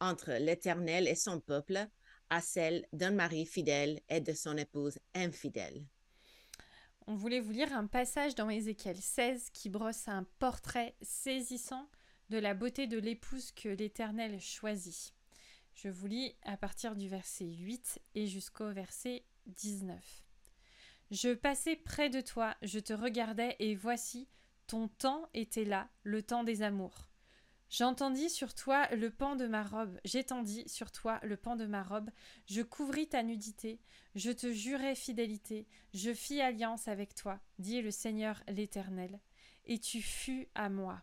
entre 0.00 0.32
l'Éternel 0.32 1.06
et 1.06 1.14
son 1.14 1.40
peuple 1.40 1.86
à 2.30 2.40
celle 2.40 2.86
d'un 2.92 3.12
mari 3.12 3.46
fidèle 3.46 4.00
et 4.08 4.20
de 4.20 4.32
son 4.32 4.56
épouse 4.56 4.98
infidèle. 5.14 5.86
On 7.06 7.14
voulait 7.14 7.40
vous 7.40 7.52
lire 7.52 7.72
un 7.72 7.86
passage 7.86 8.34
dans 8.34 8.50
Ézéchiel 8.50 8.96
16 8.96 9.50
qui 9.52 9.68
brosse 9.68 10.08
un 10.08 10.26
portrait 10.40 10.96
saisissant 11.00 11.88
de 12.30 12.38
la 12.38 12.54
beauté 12.54 12.88
de 12.88 12.98
l'épouse 12.98 13.52
que 13.52 13.68
l'Éternel 13.68 14.40
choisit. 14.40 15.15
Je 15.76 15.90
vous 15.90 16.06
lis 16.06 16.34
à 16.40 16.56
partir 16.56 16.96
du 16.96 17.06
verset 17.06 17.44
8 17.44 18.00
et 18.14 18.26
jusqu'au 18.26 18.72
verset 18.72 19.26
19. 19.44 20.24
Je 21.10 21.34
passais 21.34 21.76
près 21.76 22.08
de 22.08 22.22
toi, 22.22 22.56
je 22.62 22.78
te 22.78 22.94
regardais, 22.94 23.56
et 23.58 23.74
voici, 23.74 24.26
ton 24.66 24.88
temps 24.88 25.28
était 25.34 25.66
là, 25.66 25.90
le 26.02 26.22
temps 26.22 26.44
des 26.44 26.62
amours. 26.62 27.10
J'entendis 27.68 28.30
sur 28.30 28.54
toi 28.54 28.88
le 28.94 29.10
pan 29.10 29.36
de 29.36 29.46
ma 29.46 29.62
robe, 29.62 30.00
j'étendis 30.06 30.66
sur 30.66 30.90
toi 30.90 31.20
le 31.22 31.36
pan 31.36 31.56
de 31.56 31.66
ma 31.66 31.82
robe, 31.82 32.08
je 32.46 32.62
couvris 32.62 33.08
ta 33.08 33.22
nudité, 33.22 33.78
je 34.14 34.30
te 34.30 34.50
jurai 34.50 34.94
fidélité, 34.94 35.66
je 35.92 36.14
fis 36.14 36.40
alliance 36.40 36.88
avec 36.88 37.14
toi, 37.14 37.38
dit 37.58 37.82
le 37.82 37.90
Seigneur 37.90 38.42
l'Éternel, 38.48 39.20
et 39.66 39.78
tu 39.78 40.00
fus 40.00 40.48
à 40.54 40.70
moi. 40.70 41.02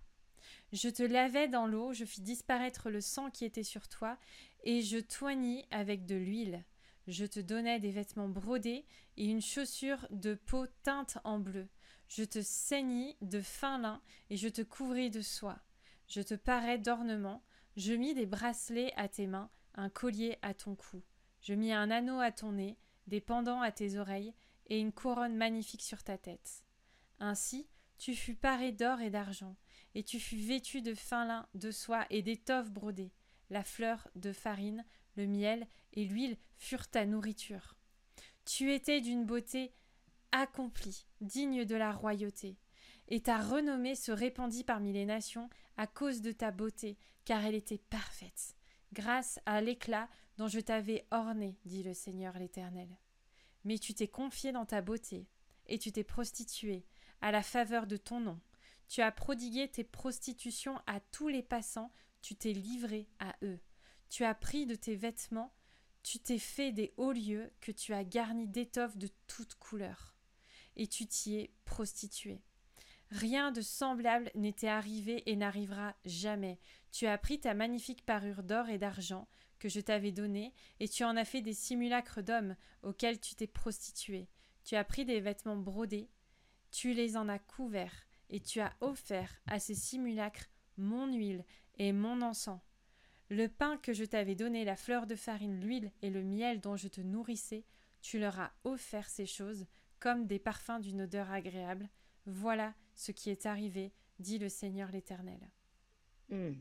Je 0.72 0.90
te 0.90 1.04
lavai 1.04 1.48
dans 1.48 1.68
l'eau, 1.68 1.94
je 1.94 2.04
fis 2.04 2.22
disparaître 2.22 2.90
le 2.90 3.00
sang 3.00 3.30
qui 3.30 3.46
était 3.46 3.64
sur 3.64 3.88
toi, 3.88 4.18
et 4.64 4.82
je 4.82 4.98
toignis 4.98 5.66
avec 5.72 6.06
de 6.06 6.16
l'huile. 6.16 6.64
Je 7.08 7.26
te 7.26 7.40
donnai 7.40 7.80
des 7.80 7.92
vêtements 7.92 8.30
brodés 8.30 8.86
et 9.18 9.26
une 9.26 9.42
chaussure 9.42 10.08
de 10.10 10.36
peau 10.36 10.68
teinte 10.84 11.18
en 11.24 11.40
bleu. 11.40 11.68
Je 12.08 12.24
te 12.24 12.42
ceignis 12.42 13.18
de 13.22 13.42
fin 13.42 13.78
lin 13.78 14.02
et 14.30 14.38
je 14.38 14.48
te 14.48 14.62
couvris 14.62 15.10
de 15.10 15.22
soie. 15.22 15.60
Je 16.08 16.22
te 16.22 16.34
parais 16.34 16.78
d'ornements, 16.78 17.44
je 17.76 17.94
mis 17.94 18.14
des 18.14 18.26
bracelets 18.26 18.94
à 18.96 19.08
tes 19.08 19.28
mains, 19.28 19.50
un 19.76 19.90
collier 19.90 20.38
à 20.42 20.54
ton 20.54 20.76
cou. 20.76 21.02
Je 21.42 21.54
mis 21.54 21.74
un 21.74 21.92
anneau 21.92 22.20
à 22.20 22.32
ton 22.32 22.54
nez, 22.54 22.78
des 23.08 23.20
pendants 23.20 23.62
à 23.62 23.72
tes 23.72 23.98
oreilles, 23.98 24.34
et 24.68 24.80
une 24.80 24.94
couronne 24.94 25.36
magnifique 25.36 25.82
sur 25.82 26.04
ta 26.04 26.18
tête. 26.18 26.64
Ainsi, 27.20 27.68
tu 27.98 28.16
fus 28.16 28.36
paré 28.36 28.72
d'or 28.72 29.02
et 29.02 29.10
d'argent, 29.10 29.58
et 29.96 30.04
tu 30.04 30.20
fus 30.20 30.38
vêtu 30.38 30.82
de 30.82 30.94
fin 30.94 31.26
lin, 31.26 31.48
de 31.54 31.72
soie 31.72 32.06
et 32.10 32.22
d'étoffes 32.22 32.72
brodées. 32.72 33.12
La 33.54 33.64
fleur 33.64 34.10
de 34.16 34.34
farine, 34.34 34.84
le 35.16 35.28
miel 35.28 35.68
et 35.94 36.06
l'huile 36.06 36.38
furent 36.58 36.88
ta 36.88 37.06
nourriture. 37.06 37.76
Tu 38.46 38.74
étais 38.74 39.00
d'une 39.00 39.26
beauté 39.26 39.72
accomplie, 40.32 41.06
digne 41.22 41.64
de 41.64 41.76
la 41.76 41.92
royauté 41.92 42.58
et 43.10 43.22
ta 43.22 43.38
renommée 43.38 43.94
se 43.94 44.12
répandit 44.12 44.64
parmi 44.64 44.92
les 44.92 45.06
nations 45.06 45.52
à 45.78 45.86
cause 45.86 46.22
de 46.22 46.32
ta 46.32 46.50
beauté, 46.50 46.98
car 47.26 47.46
elle 47.46 47.54
était 47.54 47.78
parfaite, 47.78 48.56
grâce 48.92 49.40
à 49.46 49.62
l'éclat 49.62 50.10
dont 50.38 50.48
je 50.48 50.60
t'avais 50.60 51.06
orné, 51.12 51.56
dit 51.64 51.84
le 51.84 51.94
Seigneur 51.94 52.40
l'Éternel. 52.40 52.90
Mais 53.66 53.78
tu 53.78 53.94
t'es 53.94 54.08
confié 54.08 54.52
dans 54.52 54.66
ta 54.66 54.82
beauté, 54.82 55.28
et 55.68 55.78
tu 55.78 55.92
t'es 55.92 56.04
prostitué 56.04 56.88
à 57.22 57.32
la 57.32 57.44
faveur 57.44 57.86
de 57.86 57.98
ton 57.98 58.20
nom. 58.20 58.40
Tu 58.88 59.02
as 59.02 59.12
prodigué 59.12 59.70
tes 59.70 59.84
prostitutions 59.84 60.82
à 60.88 61.00
tous 61.00 61.28
les 61.28 61.44
passants, 61.44 61.92
tu 62.24 62.36
t'es 62.36 62.54
livré 62.54 63.08
à 63.20 63.36
eux. 63.44 63.60
Tu 64.10 64.24
as 64.24 64.34
pris 64.34 64.66
de 64.66 64.76
tes 64.76 64.96
vêtements, 64.96 65.54
tu 66.04 66.20
t'es 66.20 66.40
fait 66.40 66.72
des 66.72 66.94
hauts 66.98 67.12
lieux 67.12 67.52
que 67.62 67.72
tu 67.72 67.94
as 67.94 68.04
garnis 68.04 68.48
d'étoffes 68.48 68.98
de 68.98 69.10
toutes 69.28 69.56
couleurs, 69.56 70.16
et 70.76 70.88
tu 70.88 71.06
t'y 71.06 71.36
es 71.36 71.52
prostitué. 71.66 72.42
Rien 73.12 73.52
de 73.52 73.62
semblable 73.62 74.32
n'était 74.36 74.70
arrivé 74.70 75.30
et 75.30 75.36
n'arrivera 75.36 75.96
jamais. 76.06 76.60
Tu 76.92 77.06
as 77.06 77.18
pris 77.18 77.40
ta 77.40 77.54
magnifique 77.54 78.06
parure 78.06 78.42
d'or 78.42 78.70
et 78.70 78.80
d'argent 78.80 79.28
que 79.60 79.68
je 79.70 79.82
t'avais 79.82 80.12
donnée, 80.12 80.54
et 80.80 80.88
tu 80.88 81.04
en 81.04 81.18
as 81.18 81.26
fait 81.26 81.42
des 81.42 81.54
simulacres 81.54 82.24
d'hommes 82.24 82.56
auxquels 82.84 83.20
tu 83.20 83.36
t'es 83.36 83.48
prostitué. 83.48 84.30
Tu 84.64 84.76
as 84.76 84.84
pris 84.86 85.04
des 85.04 85.20
vêtements 85.20 85.58
brodés, 85.58 86.10
tu 86.72 86.94
les 86.94 87.18
en 87.18 87.28
as 87.28 87.40
couverts, 87.40 88.06
et 88.30 88.40
tu 88.40 88.62
as 88.62 88.74
offert 88.80 89.42
à 89.46 89.60
ces 89.60 89.76
simulacres 89.76 90.48
mon 90.78 91.12
huile 91.14 91.46
et 91.78 91.92
mon 91.92 92.22
encens. 92.22 92.60
Le 93.30 93.48
pain 93.48 93.78
que 93.78 93.94
je 93.94 94.04
t'avais 94.04 94.36
donné, 94.36 94.66
la 94.66 94.76
fleur 94.76 95.08
de 95.08 95.16
farine, 95.16 95.60
l'huile 95.60 95.92
et 96.02 96.10
le 96.10 96.24
miel 96.24 96.62
dont 96.62 96.76
je 96.76 96.88
te 96.88 97.02
nourrissais, 97.02 97.66
tu 98.02 98.20
leur 98.20 98.40
as 98.40 98.54
offert 98.64 99.10
ces 99.10 99.26
choses 99.26 99.66
comme 100.00 100.28
des 100.28 100.40
parfums 100.40 100.82
d'une 100.82 101.04
odeur 101.04 101.32
agréable. 101.32 101.90
Voilà 102.26 102.76
ce 102.96 103.12
qui 103.12 103.30
est 103.30 103.46
arrivé, 103.46 103.94
dit 104.20 104.38
le 104.38 104.50
Seigneur 104.50 104.92
l'Éternel. 104.92 105.40
Hmm, 106.30 106.54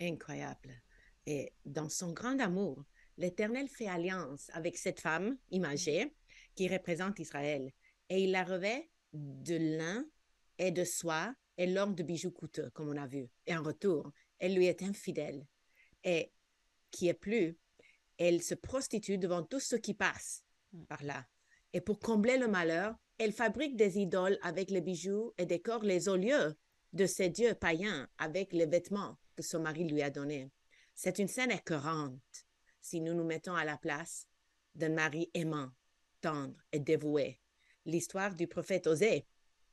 incroyable. 0.00 0.82
Et 1.26 1.52
dans 1.64 1.88
son 1.88 2.12
grand 2.12 2.40
amour, 2.40 2.84
l'Éternel 3.18 3.68
fait 3.68 3.88
alliance 3.88 4.50
avec 4.54 4.78
cette 4.78 5.00
femme 5.00 5.36
imagée 5.50 6.14
qui 6.54 6.68
représente 6.68 7.18
Israël, 7.18 7.72
et 8.08 8.24
il 8.24 8.30
la 8.30 8.44
revêt 8.44 8.88
de 9.12 9.76
lin 9.76 10.04
et 10.58 10.70
de 10.70 10.84
soie 10.84 11.34
et 11.58 11.66
l'or 11.66 11.88
de 11.88 12.02
bijoux 12.02 12.30
coûteux, 12.30 12.70
comme 12.70 12.88
on 12.88 12.96
a 12.96 13.06
vu. 13.06 13.28
Et 13.46 13.56
en 13.56 13.62
retour, 13.62 14.12
elle 14.38 14.54
lui 14.54 14.66
est 14.66 14.82
infidèle. 14.82 15.46
Et 16.04 16.32
qui 16.90 17.08
est 17.08 17.14
plus, 17.14 17.58
elle 18.18 18.42
se 18.42 18.54
prostitue 18.54 19.18
devant 19.18 19.42
tout 19.42 19.60
ce 19.60 19.76
qui 19.76 19.94
passe 19.94 20.44
hmm. 20.72 20.84
par 20.84 21.02
là. 21.02 21.26
Et 21.72 21.80
pour 21.80 21.98
combler 21.98 22.38
le 22.38 22.48
malheur, 22.48 22.94
elle 23.18 23.32
fabrique 23.32 23.76
des 23.76 23.98
idoles 23.98 24.38
avec 24.42 24.70
les 24.70 24.80
bijoux 24.80 25.32
et 25.38 25.46
décore 25.46 25.82
les 25.82 26.08
hauts 26.08 26.16
lieux 26.16 26.56
de 26.92 27.06
ses 27.06 27.28
dieux 27.28 27.54
païens 27.54 28.08
avec 28.18 28.52
les 28.52 28.66
vêtements 28.66 29.18
que 29.34 29.42
son 29.42 29.60
mari 29.60 29.84
lui 29.84 30.02
a 30.02 30.10
donnés. 30.10 30.50
C'est 30.94 31.18
une 31.18 31.28
scène 31.28 31.50
écœurante 31.50 32.46
si 32.80 33.00
nous 33.00 33.14
nous 33.14 33.24
mettons 33.24 33.54
à 33.54 33.64
la 33.64 33.76
place 33.76 34.28
d'un 34.74 34.90
mari 34.90 35.30
aimant, 35.34 35.70
tendre 36.20 36.56
et 36.72 36.78
dévoué. 36.78 37.40
L'histoire 37.84 38.34
du 38.34 38.46
prophète 38.46 38.86
Osée 38.86 39.26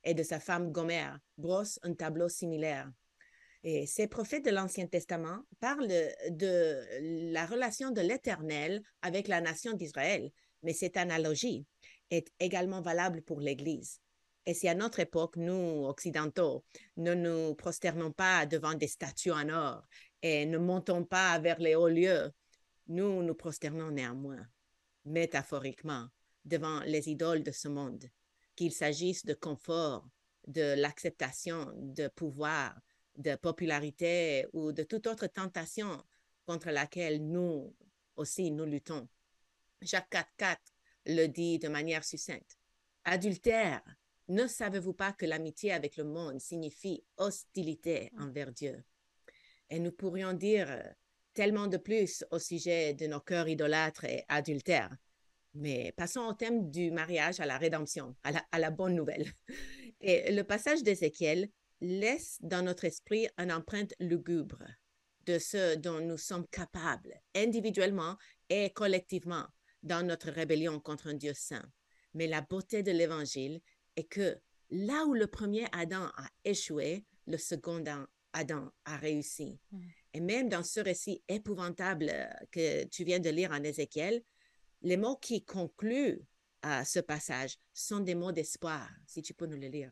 et 0.04 0.14
de 0.14 0.24
sa 0.24 0.40
femme 0.40 0.72
Gomère 0.72 1.20
brosse 1.38 1.80
un 1.84 1.94
tableau 1.94 2.28
similaire. 2.28 2.92
Et 3.64 3.86
ces 3.86 4.08
prophètes 4.08 4.44
de 4.44 4.52
l'Ancien 4.52 4.88
Testament 4.88 5.40
parlent 5.60 5.88
de 5.88 7.32
la 7.32 7.46
relation 7.46 7.92
de 7.92 8.02
l'Éternel 8.02 8.82
avec 9.02 9.28
la 9.28 9.40
nation 9.40 9.74
d'Israël, 9.74 10.32
mais 10.64 10.74
cette 10.74 10.98
analogie 10.98 11.66
est 12.10 12.30
également 12.40 12.82
valable 12.82 13.22
pour 13.22 13.40
l'Église. 13.40 14.00
Et 14.46 14.54
si 14.54 14.68
à 14.68 14.76
notre 14.76 15.00
époque, 15.00 15.38
nous, 15.38 15.86
occidentaux, 15.86 16.66
ne 16.98 17.14
nous 17.14 17.56
prosternons 17.56 18.12
pas 18.12 18.46
devant 18.46 18.74
des 18.74 18.88
statues 18.88 19.32
en 19.32 19.48
or 19.48 19.84
et 20.22 20.46
ne 20.46 20.58
montons 20.58 21.06
pas 21.06 21.40
vers 21.40 21.60
les 21.60 21.76
hauts 21.76 21.88
lieux, 21.88 22.32
nous 22.88 23.24
nous 23.24 23.36
prosternons 23.36 23.92
néanmoins, 23.92 24.46
métaphoriquement, 25.06 26.08
devant 26.44 26.82
les 26.82 27.10
idoles 27.10 27.44
de 27.44 27.52
ce 27.52 27.70
monde, 27.70 28.04
qu'il 28.58 28.74
s'agisse 28.74 29.26
de 29.26 29.34
confort, 29.34 30.06
de 30.48 30.76
l'acceptation, 30.76 31.72
de 31.78 32.10
pouvoir, 32.10 32.76
de 33.18 33.36
popularité 33.36 34.48
ou 34.54 34.72
de 34.72 34.84
toute 34.84 35.08
autre 35.08 35.28
tentation 35.28 36.04
contre 36.46 36.70
laquelle 36.72 37.26
nous 37.26 37.76
aussi 38.16 38.52
nous 38.52 38.66
luttons. 38.66 39.08
Jacques 39.82 40.12
4.4 40.40 40.58
le 41.06 41.28
dit 41.28 41.60
de 41.60 41.68
manière 41.68 42.04
succincte. 42.04 42.58
Adultère, 43.04 43.82
ne 44.30 44.48
savez-vous 44.48 44.94
pas 44.94 45.12
que 45.12 45.26
l'amitié 45.26 45.74
avec 45.74 45.98
le 45.98 46.06
monde 46.06 46.40
signifie 46.40 47.04
hostilité 47.18 48.10
envers 48.18 48.52
Dieu? 48.52 48.84
Et 49.70 49.80
nous 49.80 49.92
pourrions 49.92 50.34
dire 50.34 50.94
tellement 51.34 51.68
de 51.68 51.78
plus 51.78 52.24
au 52.32 52.40
sujet 52.40 52.94
de 52.94 53.08
nos 53.08 53.20
cœurs 53.20 53.50
idolâtres 53.50 54.06
et 54.06 54.24
adultères. 54.30 54.96
Mais 55.56 55.92
passons 55.98 56.22
au 56.22 56.34
thème 56.34 56.72
du 56.72 56.92
mariage 56.92 57.40
à 57.40 57.46
la 57.46 57.58
rédemption, 57.58 58.16
à 58.24 58.32
la, 58.32 58.46
à 58.52 58.60
la 58.60 58.72
bonne 58.72 58.96
nouvelle. 58.96 59.26
Et 60.02 60.32
le 60.32 60.44
passage 60.44 60.84
d'Ézéchiel 60.84 61.50
laisse 61.84 62.38
dans 62.42 62.64
notre 62.64 62.86
esprit 62.86 63.28
une 63.38 63.52
empreinte 63.52 63.94
lugubre 64.00 64.64
de 65.26 65.38
ce 65.38 65.76
dont 65.76 66.00
nous 66.00 66.18
sommes 66.18 66.48
capables, 66.48 67.14
individuellement 67.36 68.18
et 68.50 68.72
collectivement, 68.72 69.46
dans 69.84 70.06
notre 70.06 70.32
rébellion 70.32 70.80
contre 70.80 71.08
un 71.08 71.14
Dieu 71.14 71.34
saint. 71.36 71.66
Mais 72.14 72.28
la 72.28 72.42
beauté 72.42 72.84
de 72.84 72.92
l'Évangile 72.92 73.62
est 73.96 74.06
que 74.06 74.38
là 74.70 75.06
où 75.06 75.14
le 75.14 75.28
premier 75.28 75.66
Adam 75.72 76.06
a 76.16 76.28
échoué, 76.46 77.06
le 77.28 77.38
second 77.38 77.84
Adam 78.34 78.72
a 78.86 78.98
réussi. 78.98 79.60
Mm. 79.72 79.82
Et 80.16 80.20
même 80.20 80.50
dans 80.50 80.64
ce 80.64 80.80
récit 80.80 81.24
épouvantable 81.28 82.10
euh, 82.10 82.28
que 82.52 82.86
tu 82.86 83.04
viens 83.04 83.20
de 83.20 83.30
lire 83.30 83.52
en 83.52 83.64
Ézéchiel, 83.64 84.24
les 84.82 84.98
mots 84.98 85.18
qui 85.18 85.44
concluent 85.44 86.22
à 86.62 86.86
ce 86.86 87.00
passage 87.00 87.58
sont 87.74 88.00
des 88.00 88.16
mots 88.16 88.32
d'espoir, 88.32 88.90
si 89.06 89.22
tu 89.22 89.34
peux 89.34 89.46
nous 89.46 89.58
les 89.58 89.70
lire. 89.70 89.92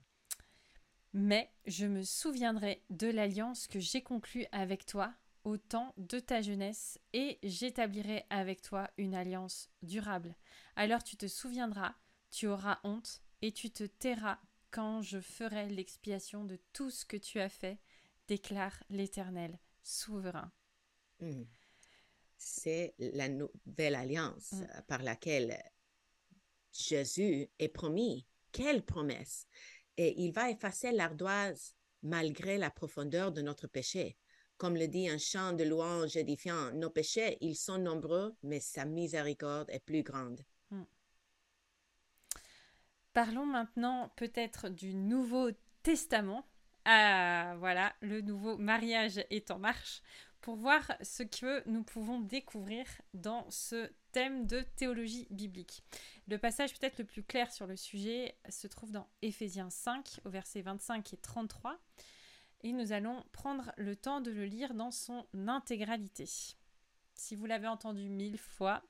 Mais 1.14 1.52
je 1.66 1.86
me 1.86 2.04
souviendrai 2.04 2.84
de 2.90 3.08
l'alliance 3.08 3.68
que 3.68 3.80
j'ai 3.80 4.02
conclue 4.02 4.46
avec 4.52 4.86
toi 4.86 5.14
au 5.44 5.58
temps 5.58 5.94
de 5.98 6.20
ta 6.20 6.42
jeunesse, 6.42 7.00
et 7.14 7.40
j'établirai 7.44 8.26
avec 8.30 8.62
toi 8.62 8.90
une 8.98 9.16
alliance 9.16 9.70
durable. 9.82 10.36
Alors 10.76 11.04
tu 11.04 11.18
te 11.18 11.28
souviendras, 11.28 11.96
tu 12.30 12.48
auras 12.48 12.80
honte, 12.84 13.24
et 13.42 13.52
tu 13.52 13.72
te 13.72 13.84
tairas 13.84 14.40
quand 14.70 15.02
je 15.02 15.20
ferai 15.20 15.68
l'expiation 15.68 16.46
de 16.46 16.60
tout 16.74 16.92
ce 16.92 17.06
que 17.06 17.18
tu 17.18 17.40
as 17.40 17.50
fait, 17.50 17.80
déclare 18.28 18.84
l'Éternel, 18.90 19.60
souverain. 19.84 20.52
Hmm. 21.20 21.44
C'est 22.38 22.96
la 22.98 23.28
nouvelle 23.28 23.96
alliance 23.96 24.54
hmm. 24.54 24.82
par 24.88 25.04
laquelle 25.04 25.62
Jésus 26.72 27.50
est 27.60 27.68
promis. 27.68 28.26
Quelle 28.52 28.86
promesse! 28.86 29.48
Et 29.98 30.22
il 30.22 30.32
va 30.32 30.50
effacer 30.50 30.92
l'ardoise 30.92 31.76
malgré 32.04 32.58
la 32.58 32.70
profondeur 32.70 33.32
de 33.32 33.42
notre 33.42 33.68
péché. 33.68 34.18
Comme 34.58 34.76
le 34.76 34.88
dit 34.88 35.10
un 35.10 35.18
chant 35.18 35.54
de 35.54 35.64
louange 35.64 36.16
édifiant, 36.16 36.72
nos 36.74 36.90
péchés, 36.90 37.38
ils 37.42 37.56
sont 37.56 37.78
nombreux, 37.78 38.36
mais 38.44 38.60
sa 38.60 38.86
miséricorde 38.86 39.70
est 39.72 39.84
plus 39.84 40.04
grande. 40.04 40.42
Hmm. 40.70 40.84
Parlons 43.14 43.46
maintenant 43.46 44.12
peut-être 44.16 44.70
du 44.70 44.94
Nouveau 44.94 45.50
Testament. 45.84 46.48
Ah, 46.86 47.56
voilà, 47.60 47.96
le 48.02 48.22
nouveau 48.22 48.58
mariage 48.58 49.24
est 49.30 49.52
en 49.52 49.60
marche 49.60 50.02
pour 50.42 50.56
voir 50.56 50.92
ce 51.02 51.24
que 51.24 51.68
nous 51.70 51.84
pouvons 51.84 52.20
découvrir 52.20 52.86
dans 53.14 53.50
ce 53.50 53.92
thème 54.12 54.48
de 54.48 54.62
théologie 54.76 55.28
biblique. 55.30 55.84
Le 56.28 56.38
passage 56.38 56.74
peut-être 56.78 56.98
le 56.98 57.06
plus 57.06 57.24
clair 57.24 57.52
sur 57.52 57.68
le 57.68 57.76
sujet 57.76 58.36
se 58.50 58.68
trouve 58.68 58.92
dans 58.92 59.08
Éphésiens 59.22 59.70
5 59.70 60.22
au 60.26 60.30
verset 60.30 60.62
25 60.62 61.14
et 61.14 61.18
33 61.18 61.80
et 62.64 62.74
nous 62.74 62.92
allons 62.92 63.24
prendre 63.32 63.72
le 63.78 63.96
temps 63.96 64.22
de 64.22 64.32
le 64.32 64.46
lire 64.46 64.74
dans 64.74 64.92
son 64.92 65.26
intégralité. 65.48 66.26
Si 67.14 67.36
vous 67.36 67.46
l'avez 67.46 67.68
entendu 67.68 68.10
mille 68.10 68.38
fois, 68.38 68.84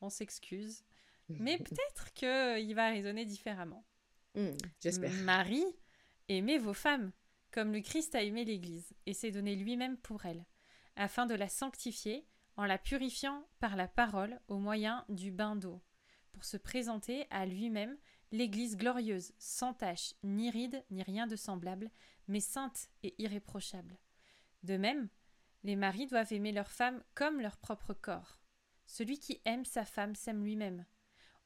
on 0.00 0.10
s'excuse, 0.10 0.84
mais 1.28 1.58
peut-être 1.58 2.12
qu'il 2.14 2.74
va 2.74 2.88
résonner 2.88 3.24
différemment. 3.24 3.84
Hmm, 4.34 4.56
j'espère. 4.80 5.12
Marie, 5.24 5.66
aimez 6.28 6.58
vos 6.58 6.74
femmes, 6.74 7.12
comme 7.50 7.72
le 7.72 7.80
Christ 7.80 8.14
a 8.14 8.22
aimé 8.22 8.44
l'Église, 8.44 8.94
et 9.06 9.14
s'est 9.14 9.30
donné 9.30 9.56
lui-même 9.56 9.96
pour 9.98 10.24
elle, 10.26 10.44
afin 10.98 11.26
de 11.26 11.34
la 11.34 11.48
sanctifier, 11.48 12.26
en 12.56 12.64
la 12.64 12.76
purifiant 12.76 13.48
par 13.60 13.76
la 13.76 13.88
parole 13.88 14.40
au 14.48 14.58
moyen 14.58 15.04
du 15.08 15.30
bain 15.30 15.56
d'eau, 15.56 15.80
pour 16.32 16.44
se 16.44 16.56
présenter 16.56 17.26
à 17.30 17.46
lui-même 17.46 17.96
l'Église 18.32 18.76
glorieuse, 18.76 19.32
sans 19.38 19.72
tache, 19.72 20.14
ni 20.22 20.50
ride, 20.50 20.84
ni 20.90 21.02
rien 21.02 21.26
de 21.26 21.36
semblable, 21.36 21.90
mais 22.26 22.40
sainte 22.40 22.90
et 23.02 23.14
irréprochable. 23.18 23.96
De 24.64 24.76
même, 24.76 25.08
les 25.62 25.76
maris 25.76 26.06
doivent 26.06 26.32
aimer 26.32 26.52
leur 26.52 26.70
femme 26.70 27.02
comme 27.14 27.40
leur 27.40 27.56
propre 27.56 27.94
corps. 27.94 28.40
Celui 28.86 29.18
qui 29.18 29.40
aime 29.44 29.64
sa 29.64 29.84
femme 29.84 30.14
s'aime 30.14 30.44
lui-même. 30.44 30.84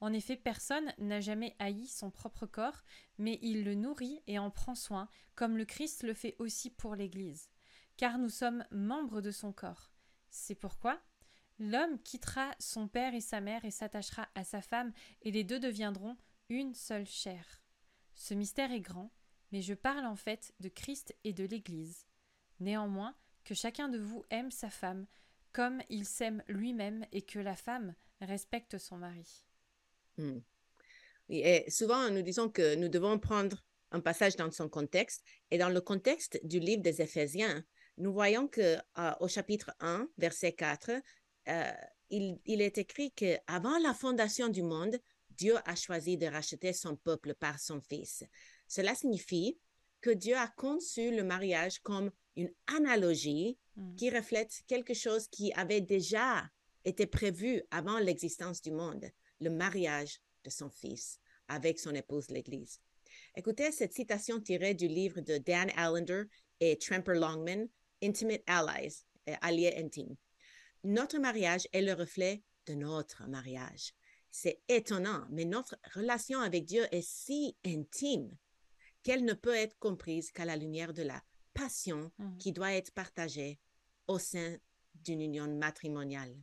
En 0.00 0.12
effet, 0.12 0.36
personne 0.36 0.92
n'a 0.98 1.20
jamais 1.20 1.54
haï 1.58 1.86
son 1.86 2.10
propre 2.10 2.46
corps, 2.46 2.82
mais 3.18 3.38
il 3.42 3.64
le 3.64 3.74
nourrit 3.74 4.22
et 4.26 4.38
en 4.38 4.50
prend 4.50 4.74
soin, 4.74 5.08
comme 5.34 5.56
le 5.56 5.64
Christ 5.64 6.02
le 6.02 6.14
fait 6.14 6.34
aussi 6.38 6.70
pour 6.70 6.96
l'Église. 6.96 7.51
Car 7.96 8.18
nous 8.18 8.28
sommes 8.28 8.64
membres 8.70 9.20
de 9.20 9.30
son 9.30 9.52
corps. 9.52 9.92
C'est 10.30 10.54
pourquoi 10.54 11.00
l'homme 11.58 12.00
quittera 12.02 12.54
son 12.58 12.88
père 12.88 13.14
et 13.14 13.20
sa 13.20 13.40
mère 13.40 13.64
et 13.64 13.70
s'attachera 13.70 14.28
à 14.34 14.44
sa 14.44 14.62
femme, 14.62 14.92
et 15.22 15.30
les 15.30 15.44
deux 15.44 15.60
deviendront 15.60 16.16
une 16.48 16.74
seule 16.74 17.06
chair. 17.06 17.62
Ce 18.14 18.34
mystère 18.34 18.72
est 18.72 18.80
grand, 18.80 19.12
mais 19.52 19.62
je 19.62 19.74
parle 19.74 20.06
en 20.06 20.16
fait 20.16 20.54
de 20.60 20.68
Christ 20.68 21.14
et 21.24 21.32
de 21.32 21.44
l'Église. 21.44 22.06
Néanmoins, 22.60 23.14
que 23.44 23.54
chacun 23.54 23.88
de 23.88 23.98
vous 23.98 24.24
aime 24.30 24.50
sa 24.50 24.70
femme, 24.70 25.06
comme 25.52 25.82
il 25.88 26.06
s'aime 26.06 26.42
lui-même, 26.48 27.06
et 27.12 27.22
que 27.22 27.38
la 27.38 27.56
femme 27.56 27.94
respecte 28.20 28.78
son 28.78 28.98
mari. 28.98 29.44
Hmm. 30.16 30.40
Et 31.28 31.70
souvent, 31.70 32.10
nous 32.10 32.22
disons 32.22 32.48
que 32.48 32.74
nous 32.74 32.88
devons 32.88 33.18
prendre 33.18 33.62
un 33.90 34.00
passage 34.00 34.36
dans 34.36 34.50
son 34.50 34.68
contexte. 34.68 35.22
Et 35.50 35.58
dans 35.58 35.68
le 35.68 35.80
contexte 35.80 36.40
du 36.44 36.58
livre 36.60 36.82
des 36.82 37.00
Éphésiens, 37.00 37.64
nous 37.98 38.12
voyons 38.12 38.48
que 38.48 38.76
euh, 38.98 39.12
au 39.20 39.28
chapitre 39.28 39.70
1, 39.80 40.08
verset 40.18 40.52
4, 40.52 40.90
euh, 41.48 41.72
il, 42.10 42.38
il, 42.46 42.60
est 42.60 42.78
écrit 42.78 43.12
que 43.12 43.36
avant 43.46 43.78
la 43.78 43.94
fondation 43.94 44.48
du 44.48 44.62
monde, 44.62 44.98
Dieu 45.30 45.56
a 45.64 45.74
choisi 45.74 46.16
de 46.16 46.26
racheter 46.26 46.72
son 46.72 46.96
peuple 46.96 47.34
par 47.34 47.58
son 47.58 47.80
Fils. 47.80 48.24
Cela 48.68 48.94
signifie 48.94 49.58
que 50.00 50.10
Dieu 50.10 50.36
a 50.36 50.48
conçu 50.48 51.14
le 51.14 51.24
mariage 51.24 51.78
comme 51.80 52.10
une 52.36 52.52
analogie 52.66 53.58
hmm. 53.76 53.94
qui 53.96 54.10
reflète 54.10 54.62
quelque 54.66 54.94
chose 54.94 55.28
qui 55.28 55.52
avait 55.54 55.80
déjà 55.80 56.48
été 56.84 57.06
prévu 57.06 57.62
avant 57.70 57.98
l'existence 57.98 58.60
du 58.60 58.72
monde 58.72 59.10
le 59.40 59.50
mariage 59.50 60.20
de 60.44 60.50
son 60.50 60.70
fils 60.70 61.18
avec 61.48 61.78
son 61.78 61.94
épouse 61.94 62.28
l'Église. 62.30 62.80
Écoutez 63.36 63.70
cette 63.72 63.92
citation 63.92 64.40
tirée 64.40 64.74
du 64.74 64.88
livre 64.88 65.20
de 65.20 65.38
Dan 65.38 65.70
Allender 65.76 66.24
et 66.60 66.78
Tremper 66.78 67.14
Longman, 67.14 67.68
Intimate 68.02 68.42
Allies, 68.46 69.04
euh, 69.28 69.34
alliés 69.40 69.74
intimes. 69.76 70.16
Notre 70.84 71.18
mariage 71.18 71.68
est 71.72 71.82
le 71.82 71.92
reflet 71.92 72.42
de 72.66 72.74
notre 72.74 73.26
mariage. 73.28 73.92
C'est 74.30 74.62
étonnant, 74.68 75.26
mais 75.30 75.44
notre 75.44 75.76
relation 75.94 76.40
avec 76.40 76.64
Dieu 76.64 76.86
est 76.90 77.06
si 77.06 77.56
intime 77.64 78.30
qu'elle 79.02 79.24
ne 79.24 79.34
peut 79.34 79.54
être 79.54 79.78
comprise 79.78 80.32
qu'à 80.32 80.44
la 80.44 80.56
lumière 80.56 80.92
de 80.92 81.02
la 81.02 81.22
passion 81.54 82.10
mmh. 82.18 82.36
qui 82.38 82.52
doit 82.52 82.72
être 82.72 82.92
partagée 82.92 83.60
au 84.06 84.18
sein 84.18 84.56
d'une 84.94 85.20
union 85.20 85.48
matrimoniale. 85.48 86.34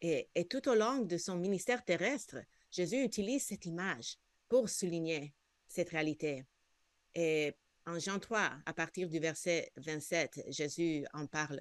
Et, 0.00 0.28
tout 0.50 0.68
au 0.68 0.74
long 0.74 0.98
de 0.98 1.16
son 1.16 1.36
ministère 1.36 1.82
terrestre, 1.82 2.36
Jésus 2.70 3.02
utilise 3.02 3.46
cette 3.46 3.64
image 3.64 4.18
pour 4.48 4.68
souligner 4.68 5.34
cette 5.66 5.88
réalité. 5.88 6.44
Et 7.14 7.54
en 7.86 7.98
Jean 7.98 8.18
3, 8.18 8.50
à 8.66 8.72
partir 8.72 9.08
du 9.08 9.18
verset 9.18 9.72
27, 9.76 10.44
Jésus 10.48 11.04
en 11.12 11.26
parle. 11.26 11.60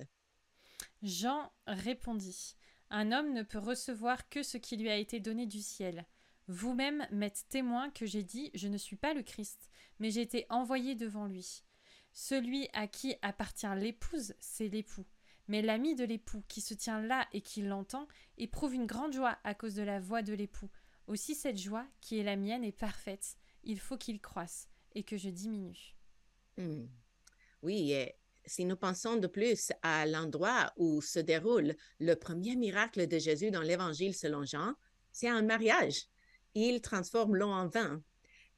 Jean 1.02 1.52
répondit, 1.68 2.56
Un 2.90 3.12
homme 3.12 3.34
ne 3.34 3.44
peut 3.44 3.60
recevoir 3.60 4.30
que 4.30 4.44
ce 4.44 4.58
qui 4.58 4.78
lui 4.78 4.90
a 4.90 4.98
été 4.98 5.20
donné 5.20 5.46
du 5.46 5.62
ciel. 5.62 6.06
Vous-même 6.48 7.08
m'êtes 7.12 7.46
témoin 7.50 7.90
que 7.90 8.06
j'ai 8.06 8.24
dit, 8.24 8.52
Je 8.54 8.68
ne 8.68 8.78
suis 8.78 8.96
pas 8.96 9.14
le 9.14 9.24
Christ, 9.24 9.70
mais 10.00 10.12
j'ai 10.12 10.22
été 10.22 10.46
envoyé 10.50 10.96
devant 10.96 11.26
lui. 11.26 11.64
Celui 12.14 12.68
à 12.74 12.88
qui 12.88 13.16
appartient 13.22 13.76
l'épouse, 13.76 14.36
c'est 14.40 14.68
l'époux. 14.68 15.06
Mais 15.48 15.62
l'ami 15.62 15.96
de 15.96 16.06
l'époux, 16.06 16.44
qui 16.48 16.62
se 16.62 16.74
tient 16.74 17.02
là 17.02 17.28
et 17.34 17.42
qui 17.42 17.64
l'entend, 17.64 18.08
éprouve 18.38 18.76
une 18.76 18.86
grande 18.86 19.14
joie 19.14 19.38
à 19.44 19.54
cause 19.54 19.76
de 19.76 19.84
la 19.84 20.00
voix 20.00 20.22
de 20.22 20.34
l'époux. 20.34 20.70
Aussi 21.08 21.36
cette 21.36 21.58
joie, 21.58 21.86
qui 22.00 22.20
est 22.20 22.24
la 22.24 22.38
mienne, 22.38 22.64
est 22.64 22.72
parfaite. 22.72 23.38
Il 23.64 23.80
faut 23.80 23.98
qu'il 23.98 24.22
croisse 24.22 24.70
et 24.96 25.04
que 25.04 25.18
je 25.18 25.30
diminue. 25.30 25.96
Hmm. 26.58 26.86
Oui, 27.62 27.94
et 27.94 28.16
si 28.46 28.66
nous 28.66 28.76
pensons 28.76 29.16
de 29.16 29.28
plus 29.28 29.72
à 29.82 30.06
l'endroit 30.06 30.74
où 30.78 31.02
se 31.02 31.20
déroule 31.20 31.76
le 32.00 32.16
premier 32.16 32.56
miracle 32.56 33.08
de 33.08 33.18
Jésus 33.18 33.52
dans 33.52 33.62
l'Évangile 33.62 34.14
selon 34.14 34.44
Jean, 34.46 34.74
c'est 35.12 35.30
un 35.30 35.42
mariage. 35.42 36.08
Il 36.56 36.82
transforme 36.82 37.36
l'eau 37.36 37.50
en 37.50 37.68
vin. 37.68 38.04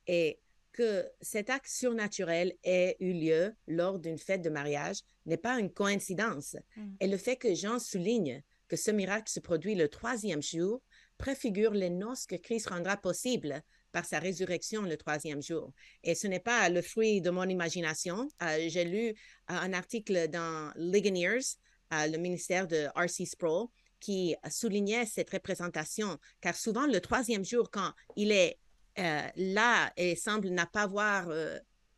Et 0.08 0.39
que 0.75 1.10
cet 1.21 1.49
acte 1.49 1.69
surnaturel 1.69 2.53
ait 2.65 2.97
eu 2.99 3.13
lieu 3.13 3.55
lors 3.65 3.97
d'une 3.97 4.17
fête 4.17 4.41
de 4.41 4.49
mariage 4.49 4.97
n'est 5.25 5.38
pas 5.38 5.58
une 5.58 5.71
coïncidence. 5.71 6.58
Mm. 6.75 6.95
Et 6.99 7.08
le 7.08 7.17
fait 7.17 7.38
que 7.38 7.55
Jean 7.55 7.79
souligne 7.79 8.43
que 8.67 8.75
ce 8.75 8.91
miracle 8.91 9.31
se 9.31 9.39
produit 9.39 9.75
le 9.75 9.88
troisième 9.88 10.41
jour 10.43 10.81
préfigure 11.17 11.71
les 11.71 11.89
noces 11.89 12.25
que 12.25 12.36
Christ 12.36 12.67
rendra 12.67 12.97
possibles 12.97 13.63
par 13.95 14.03
sa 14.03 14.19
résurrection 14.19 14.81
le 14.81 14.97
troisième 14.97 15.41
jour. 15.41 15.71
Et 16.03 16.15
ce 16.15 16.27
n'est 16.27 16.41
pas 16.41 16.67
le 16.67 16.81
fruit 16.81 17.21
de 17.21 17.29
mon 17.29 17.47
imagination. 17.47 18.27
Euh, 18.43 18.67
j'ai 18.67 18.84
lu 18.84 19.08
euh, 19.08 19.13
un 19.47 19.71
article 19.71 20.27
dans 20.27 20.73
Ligoniers, 20.75 21.45
euh, 21.93 22.08
le 22.08 22.17
ministère 22.17 22.67
de 22.67 22.88
R.C. 22.93 23.25
Sproul, 23.25 23.67
qui 24.01 24.36
soulignait 24.51 25.05
cette 25.05 25.29
représentation, 25.29 26.19
car 26.41 26.55
souvent 26.55 26.88
le 26.88 26.99
troisième 26.99 27.45
jour, 27.45 27.71
quand 27.71 27.93
il 28.17 28.34
est 28.34 28.60
là 28.97 29.91
et 29.95 30.15
semble 30.15 30.49
n'a 30.49 30.65
pas 30.65 30.88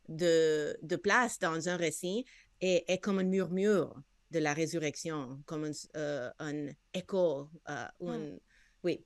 de, 0.08 0.76
de, 0.82 0.96
place 0.96 1.38
dans 1.38 1.68
un 1.68 1.76
récit 1.76 2.24
est 2.60 3.02
comme 3.02 3.18
un 3.18 3.24
murmure 3.24 3.94
de 4.30 4.38
la 4.38 4.52
résurrection, 4.52 5.42
comme 5.46 5.64
un, 5.94 6.32
un 6.38 6.68
écho. 6.94 7.48
Hmm. 8.00 8.38
Oui. 8.84 9.04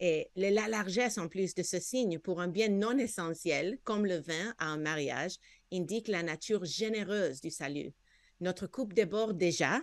Et 0.00 0.30
la 0.36 0.68
largesse 0.68 1.18
en 1.18 1.28
plus 1.28 1.54
de 1.54 1.62
ce 1.62 1.80
signe 1.80 2.18
pour 2.18 2.40
un 2.40 2.48
bien 2.48 2.68
non 2.68 2.96
essentiel, 2.98 3.78
comme 3.84 4.06
le 4.06 4.18
vin 4.18 4.54
à 4.58 4.66
un 4.66 4.78
mariage, 4.78 5.36
indique 5.72 6.08
la 6.08 6.22
nature 6.22 6.64
généreuse 6.64 7.40
du 7.40 7.50
salut. 7.50 7.92
Notre 8.40 8.66
coupe 8.66 8.94
déborde 8.94 9.36
déjà 9.36 9.82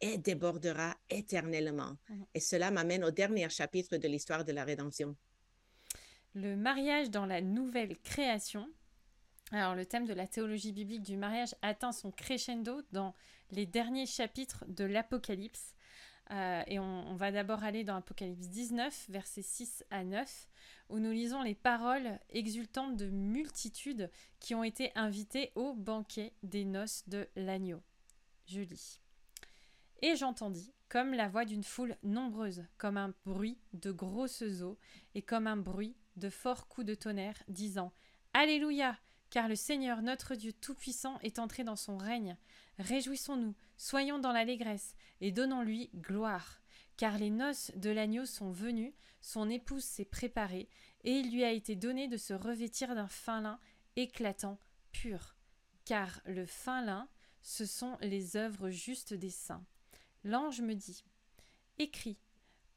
et 0.00 0.18
débordera 0.18 0.96
éternellement. 1.10 1.96
Hmm. 2.08 2.22
Et 2.34 2.40
cela 2.40 2.70
m'amène 2.70 3.02
au 3.02 3.10
dernier 3.10 3.48
chapitre 3.48 3.96
de 3.96 4.06
l'histoire 4.06 4.44
de 4.44 4.52
la 4.52 4.64
rédemption 4.64 5.16
le 6.36 6.54
mariage 6.54 7.10
dans 7.10 7.24
la 7.24 7.40
nouvelle 7.40 7.98
création. 7.98 8.68
Alors 9.52 9.74
le 9.74 9.86
thème 9.86 10.04
de 10.04 10.12
la 10.12 10.26
théologie 10.26 10.72
biblique 10.72 11.02
du 11.02 11.16
mariage 11.16 11.54
atteint 11.62 11.92
son 11.92 12.10
crescendo 12.10 12.82
dans 12.92 13.14
les 13.52 13.64
derniers 13.64 14.06
chapitres 14.06 14.64
de 14.68 14.84
l'Apocalypse. 14.84 15.74
Euh, 16.32 16.62
et 16.66 16.78
on, 16.78 17.14
va 17.14 17.30
d'abord 17.30 17.62
aller 17.62 17.84
dans 17.84 17.96
Apocalypse 17.96 18.48
19, 18.48 19.06
versets 19.08 19.42
6 19.42 19.84
à 19.90 20.04
9, 20.04 20.48
où 20.88 20.98
nous 20.98 21.12
lisons 21.12 21.42
les 21.42 21.54
paroles 21.54 22.18
exultantes 22.30 22.96
de 22.96 23.06
multitudes 23.06 24.10
qui 24.40 24.54
ont 24.54 24.64
été 24.64 24.90
invitées 24.96 25.52
au 25.54 25.74
banquet 25.74 26.32
des 26.42 26.64
noces 26.64 27.04
de 27.08 27.28
l'agneau. 27.36 27.80
Je 28.46 28.60
lis. 28.60 29.00
Et 30.02 30.16
j'entendis, 30.16 30.72
comme 30.88 31.14
la 31.14 31.28
voix 31.28 31.44
d'une 31.44 31.64
foule 31.64 31.96
nombreuse, 32.02 32.64
comme 32.76 32.96
un 32.96 33.14
bruit 33.24 33.58
de 33.72 33.92
grosses 33.92 34.42
eaux, 34.62 34.78
et 35.14 35.22
comme 35.22 35.46
un 35.46 35.56
bruit 35.56 35.94
de 36.16 36.28
forts 36.28 36.68
coups 36.68 36.86
de 36.86 36.94
tonnerre, 36.94 37.42
disant 37.48 37.92
Alléluia 38.32 38.96
car 39.30 39.48
le 39.48 39.56
Seigneur 39.56 40.02
notre 40.02 40.34
Dieu 40.34 40.52
Tout-Puissant 40.52 41.18
est 41.20 41.38
entré 41.38 41.64
dans 41.64 41.76
son 41.76 41.98
règne. 41.98 42.36
Réjouissons-nous, 42.78 43.54
soyons 43.76 44.18
dans 44.18 44.32
l'allégresse, 44.32 44.94
et 45.20 45.32
donnons-lui 45.32 45.90
gloire. 45.94 46.60
Car 46.96 47.18
les 47.18 47.30
noces 47.30 47.72
de 47.76 47.90
l'agneau 47.90 48.24
sont 48.24 48.50
venues, 48.50 48.94
son 49.20 49.50
épouse 49.50 49.84
s'est 49.84 50.04
préparée, 50.04 50.68
et 51.04 51.12
il 51.12 51.32
lui 51.32 51.44
a 51.44 51.52
été 51.52 51.76
donné 51.76 52.08
de 52.08 52.16
se 52.16 52.32
revêtir 52.32 52.94
d'un 52.94 53.08
fin 53.08 53.40
lin 53.40 53.58
éclatant, 53.96 54.58
pur, 54.92 55.36
car 55.84 56.20
le 56.26 56.46
fin 56.46 56.82
lin, 56.82 57.08
ce 57.42 57.66
sont 57.66 57.96
les 58.00 58.36
œuvres 58.36 58.70
justes 58.70 59.14
des 59.14 59.30
saints. 59.30 59.64
L'ange 60.24 60.60
me 60.60 60.74
dit 60.74 61.04
Écris, 61.78 62.18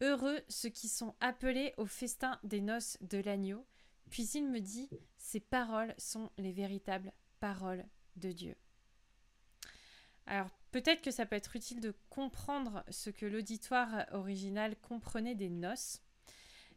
heureux 0.01 0.41
ceux 0.47 0.69
qui 0.69 0.87
sont 0.87 1.15
appelés 1.19 1.73
au 1.77 1.85
festin 1.85 2.39
des 2.43 2.61
noces 2.61 2.97
de 3.01 3.17
l'agneau. 3.17 3.65
Puis 4.09 4.29
il 4.35 4.47
me 4.47 4.59
dit 4.59 4.89
Ces 5.17 5.39
paroles 5.39 5.95
sont 5.97 6.29
les 6.37 6.51
véritables 6.51 7.11
paroles 7.39 7.85
de 8.15 8.31
Dieu. 8.31 8.55
Alors 10.25 10.58
peut-être 10.71 11.01
que 11.01 11.11
ça 11.11 11.25
peut 11.25 11.35
être 11.35 11.55
utile 11.55 11.81
de 11.81 11.93
comprendre 12.09 12.83
ce 12.89 13.09
que 13.09 13.25
l'auditoire 13.25 14.05
original 14.11 14.75
comprenait 14.77 15.35
des 15.35 15.49
noces. 15.49 16.01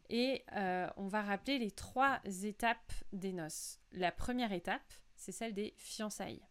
Et 0.09 0.43
euh, 0.55 0.89
on 0.97 1.07
va 1.07 1.21
rappeler 1.21 1.59
les 1.59 1.71
trois 1.71 2.19
étapes 2.43 2.93
des 3.13 3.33
noces. 3.33 3.79
La 3.91 4.11
première 4.11 4.51
étape, 4.51 4.93
c'est 5.15 5.31
celle 5.31 5.53
des 5.53 5.73
fiançailles, 5.77 6.45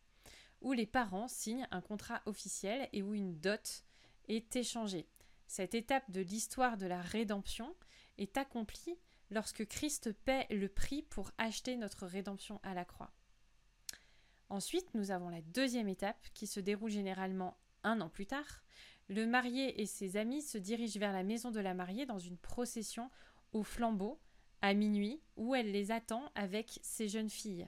où 0.61 0.73
les 0.73 0.87
parents 0.87 1.29
signent 1.29 1.69
un 1.71 1.81
contrat 1.81 2.23
officiel 2.27 2.89
et 2.93 3.03
où 3.03 3.15
une 3.15 3.39
dot 3.39 3.85
est 4.29 4.57
échangée. 4.57 5.09
Cette 5.47 5.75
étape 5.75 6.11
de 6.11 6.23
l'histoire 6.23 6.77
de 6.79 6.87
la 6.87 7.01
rédemption 7.01 7.77
est 8.19 8.37
accomplie 8.39 8.99
lorsque 9.31 9.67
Christ 9.67 10.13
paie 10.13 10.47
le 10.51 10.69
prix 10.69 11.03
pour 11.03 11.31
acheter 11.39 11.77
notre 11.77 12.07
rédemption 12.07 12.61
à 12.63 12.75
la 12.75 12.85
croix. 12.85 13.13
Ensuite, 14.53 14.93
nous 14.93 15.11
avons 15.11 15.31
la 15.31 15.41
deuxième 15.41 15.89
étape 15.89 16.29
qui 16.35 16.47
se 16.47 16.61
déroule 16.61 16.91
généralement 16.91 17.57
un 17.85 18.03
an 18.03 18.11
plus 18.11 18.27
tard. 18.27 18.63
Le 19.09 19.27
marié 19.27 19.81
et 19.81 19.87
ses 19.87 20.19
amis 20.19 20.43
se 20.43 20.59
dirigent 20.59 21.01
vers 21.01 21.15
la 21.15 21.23
maison 21.23 21.51
de 21.51 21.59
la 21.59 21.73
mariée 21.73 22.05
dans 22.05 22.19
une 22.19 22.37
procession 22.37 23.11
au 23.55 23.63
flambeau 23.63 24.21
à 24.61 24.75
minuit 24.75 25.23
où 25.39 25.55
elle 25.55 25.73
les 25.73 25.91
attend 25.91 26.31
avec 26.35 26.81
ses 26.83 27.09
jeunes 27.09 27.31
filles. 27.31 27.67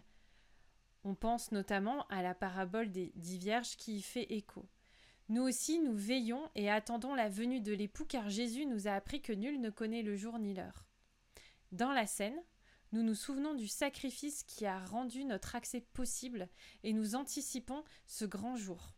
On 1.05 1.15
pense 1.15 1.53
notamment 1.53 2.07
à 2.09 2.21
la 2.21 2.35
parabole 2.35 2.91
des 2.91 3.13
dix 3.15 3.39
vierges 3.39 3.79
qui 3.79 3.97
y 3.97 4.03
fait 4.03 4.31
écho. 4.35 4.69
Nous 5.31 5.41
aussi, 5.41 5.81
nous 5.81 5.97
veillons 5.97 6.51
et 6.55 6.71
attendons 6.71 7.15
la 7.15 7.31
venue 7.31 7.63
de 7.63 7.73
l'époux 7.73 8.05
car 8.05 8.29
Jésus 8.29 8.67
nous 8.67 8.89
a 8.89 8.93
appris 8.93 9.23
que 9.23 9.33
nul 9.33 9.59
ne 9.59 9.71
connaît 9.71 10.03
le 10.03 10.17
jour 10.17 10.39
ni 10.39 10.53
l'heure. 10.53 10.87
Dans 11.73 11.93
la 11.93 12.07
scène, 12.07 12.39
nous 12.95 13.03
nous 13.03 13.17
souvenons 13.17 13.55
du 13.55 13.67
sacrifice 13.67 14.45
qui 14.45 14.67
a 14.67 14.79
rendu 14.85 15.25
notre 15.25 15.57
accès 15.57 15.81
possible 15.81 16.49
et 16.85 16.93
nous 16.93 17.17
anticipons 17.17 17.83
ce 18.07 18.25
grand 18.25 18.55
jour. 18.57 18.95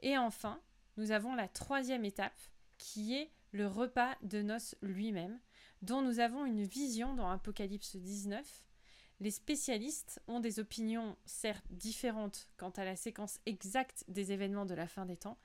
Et 0.00 0.18
enfin, 0.18 0.60
nous 0.96 1.12
avons 1.12 1.36
la 1.36 1.46
troisième 1.46 2.04
étape 2.04 2.36
qui 2.78 3.14
est 3.14 3.30
le 3.52 3.68
repas 3.68 4.16
de 4.22 4.42
noces 4.42 4.74
lui-même, 4.82 5.38
dont 5.82 6.02
nous 6.02 6.18
avons 6.18 6.44
une 6.44 6.64
vision 6.64 7.14
dans 7.14 7.30
Apocalypse 7.30 7.94
19. 7.94 8.64
Les 9.20 9.30
spécialistes 9.30 10.20
ont 10.26 10.40
des 10.40 10.58
opinions 10.58 11.16
certes 11.26 11.64
différentes 11.70 12.50
quant 12.56 12.70
à 12.70 12.84
la 12.84 12.96
séquence 12.96 13.38
exacte 13.46 14.04
des 14.08 14.32
événements 14.32 14.66
de 14.66 14.74
la 14.74 14.88
fin 14.88 15.06
des 15.06 15.16
temps, 15.16 15.38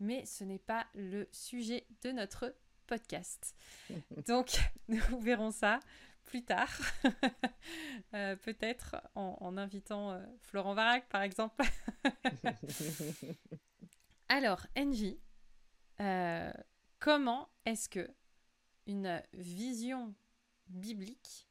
mais 0.00 0.26
ce 0.26 0.42
n'est 0.42 0.58
pas 0.58 0.88
le 0.96 1.28
sujet 1.30 1.86
de 2.02 2.10
notre 2.10 2.52
podcast. 2.88 3.54
Donc, 4.26 4.58
nous 4.88 5.20
verrons 5.20 5.52
ça 5.52 5.78
plus 6.26 6.44
tard, 6.44 6.70
euh, 8.14 8.36
peut-être 8.36 8.96
en, 9.14 9.56
invitant 9.56 10.12
euh, 10.12 10.26
Florent 10.40 10.74
Varac, 10.74 11.08
par 11.08 11.22
exemple. 11.22 11.64
Alors, 14.28 14.66
Envy, 14.76 15.18
euh, 16.00 16.52
comment 16.98 17.48
est-ce 17.64 17.88
que 17.88 18.10
une 18.86 19.22
vision 19.32 20.14
biblique 20.68 21.48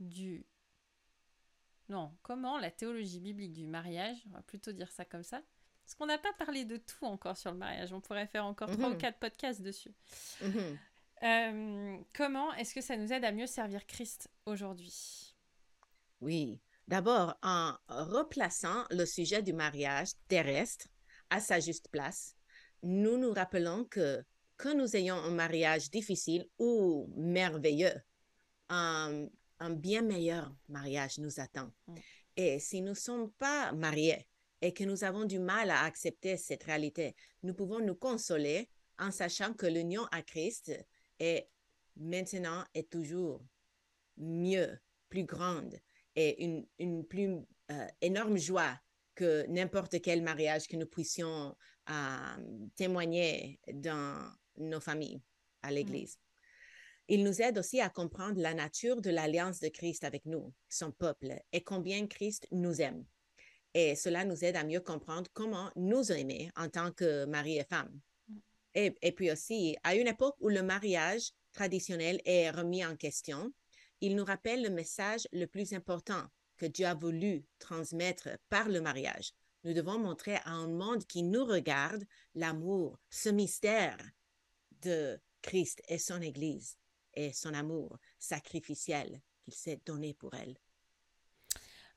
du... 0.00 0.46
Non, 1.88 2.14
comment 2.22 2.58
la 2.58 2.70
théologie 2.70 3.20
biblique 3.20 3.52
du 3.52 3.66
mariage, 3.66 4.16
on 4.28 4.34
va 4.34 4.42
plutôt 4.42 4.72
dire 4.72 4.90
ça 4.90 5.04
comme 5.04 5.22
ça, 5.22 5.42
parce 5.84 5.94
qu'on 5.94 6.06
n'a 6.06 6.18
pas 6.18 6.32
parlé 6.34 6.66
de 6.66 6.76
tout 6.76 7.06
encore 7.06 7.36
sur 7.36 7.50
le 7.50 7.56
mariage, 7.56 7.92
on 7.92 8.00
pourrait 8.00 8.26
faire 8.26 8.44
encore 8.44 8.70
trois 8.70 8.88
ou 8.88 8.92
mhm. 8.92 8.98
quatre 8.98 9.18
podcasts 9.18 9.62
dessus. 9.62 9.94
Mhm. 10.42 10.78
Euh, 11.22 11.96
comment 12.14 12.52
est-ce 12.54 12.74
que 12.74 12.80
ça 12.80 12.96
nous 12.96 13.12
aide 13.12 13.24
à 13.24 13.32
mieux 13.32 13.46
servir 13.46 13.86
Christ 13.86 14.28
aujourd'hui? 14.46 15.34
Oui, 16.20 16.60
d'abord 16.86 17.36
en 17.42 17.74
replaçant 17.88 18.84
le 18.90 19.04
sujet 19.04 19.42
du 19.42 19.52
mariage 19.52 20.10
terrestre 20.28 20.86
à 21.30 21.40
sa 21.40 21.60
juste 21.60 21.88
place, 21.90 22.36
nous 22.82 23.18
nous 23.18 23.32
rappelons 23.32 23.84
que 23.84 24.24
que 24.58 24.74
nous 24.74 24.96
ayons 24.96 25.14
un 25.14 25.30
mariage 25.30 25.88
difficile 25.88 26.44
ou 26.58 27.08
merveilleux, 27.16 27.94
un, 28.68 29.28
bien 29.70 30.02
meilleur 30.02 30.52
mariage 30.68 31.18
nous 31.18 31.40
attend. 31.40 31.72
Mm. 31.86 31.94
Et 32.36 32.58
si 32.58 32.82
nous 32.82 32.90
ne 32.90 32.94
sommes 32.94 33.30
pas 33.32 33.72
mariés 33.72 34.26
et 34.60 34.74
que 34.74 34.84
nous 34.84 35.04
avons 35.04 35.24
du 35.24 35.38
mal 35.38 35.70
à 35.70 35.84
accepter 35.84 36.36
cette 36.36 36.64
réalité, 36.64 37.14
nous 37.44 37.54
pouvons 37.54 37.78
nous 37.78 37.94
consoler 37.94 38.68
en 38.98 39.12
sachant 39.12 39.54
que 39.54 39.66
l'union 39.66 40.04
à 40.10 40.22
Christ 40.22 40.72
est 41.18 41.48
maintenant 41.96 42.64
et 42.74 42.84
toujours 42.84 43.44
mieux, 44.16 44.78
plus 45.08 45.24
grande 45.24 45.74
et 46.16 46.44
une, 46.44 46.66
une 46.78 47.06
plus 47.06 47.36
euh, 47.70 47.86
énorme 48.00 48.36
joie 48.36 48.78
que 49.14 49.46
n'importe 49.46 50.00
quel 50.00 50.22
mariage 50.22 50.68
que 50.68 50.76
nous 50.76 50.86
puissions 50.86 51.56
euh, 51.90 52.66
témoigner 52.76 53.58
dans 53.72 54.30
nos 54.56 54.80
familles 54.80 55.22
à 55.62 55.70
mmh. 55.70 55.74
l'Église. 55.74 56.18
Il 57.08 57.24
nous 57.24 57.40
aide 57.40 57.58
aussi 57.58 57.80
à 57.80 57.88
comprendre 57.88 58.40
la 58.40 58.52
nature 58.52 59.00
de 59.00 59.10
l'alliance 59.10 59.60
de 59.60 59.68
Christ 59.68 60.04
avec 60.04 60.26
nous, 60.26 60.52
son 60.68 60.92
peuple, 60.92 61.40
et 61.52 61.64
combien 61.64 62.06
Christ 62.06 62.46
nous 62.52 62.82
aime. 62.82 63.04
Et 63.72 63.94
cela 63.94 64.24
nous 64.24 64.44
aide 64.44 64.56
à 64.56 64.64
mieux 64.64 64.80
comprendre 64.80 65.30
comment 65.32 65.70
nous 65.74 66.12
aimer 66.12 66.50
en 66.56 66.68
tant 66.68 66.92
que 66.92 67.24
mari 67.24 67.56
et 67.58 67.64
femme. 67.64 67.98
Et, 68.78 68.94
et, 69.02 69.10
puis 69.10 69.32
aussi, 69.32 69.76
à 69.82 69.96
une 69.96 70.06
époque 70.06 70.36
où 70.38 70.48
le 70.48 70.62
mariage 70.62 71.32
traditionnel 71.52 72.20
est 72.24 72.48
remis 72.48 72.84
en 72.84 72.94
question, 72.94 73.52
il 74.00 74.14
nous 74.14 74.24
rappelle 74.24 74.62
le 74.62 74.70
message 74.70 75.26
le 75.32 75.46
plus 75.46 75.72
important 75.72 76.24
que 76.56 76.66
Dieu 76.66 76.86
a 76.86 76.94
voulu 76.94 77.44
transmettre 77.58 78.28
par 78.48 78.68
le 78.68 78.80
mariage. 78.80 79.32
Nous 79.64 79.72
devons 79.74 79.98
montrer 79.98 80.36
à 80.44 80.50
un 80.50 80.68
monde 80.68 81.04
qui 81.06 81.24
nous 81.24 81.44
regarde 81.44 82.04
l'amour, 82.36 83.00
ce 83.10 83.30
mystère 83.30 83.98
de 84.82 85.20
Christ 85.42 85.82
et 85.88 85.98
son 85.98 86.22
Église 86.22 86.78
et 87.14 87.32
son 87.32 87.54
amour 87.54 87.98
sacrificiel 88.20 89.20
qu'il 89.42 89.54
s'est 89.54 89.80
donné 89.84 90.14
pour 90.14 90.34
elle. 90.34 90.56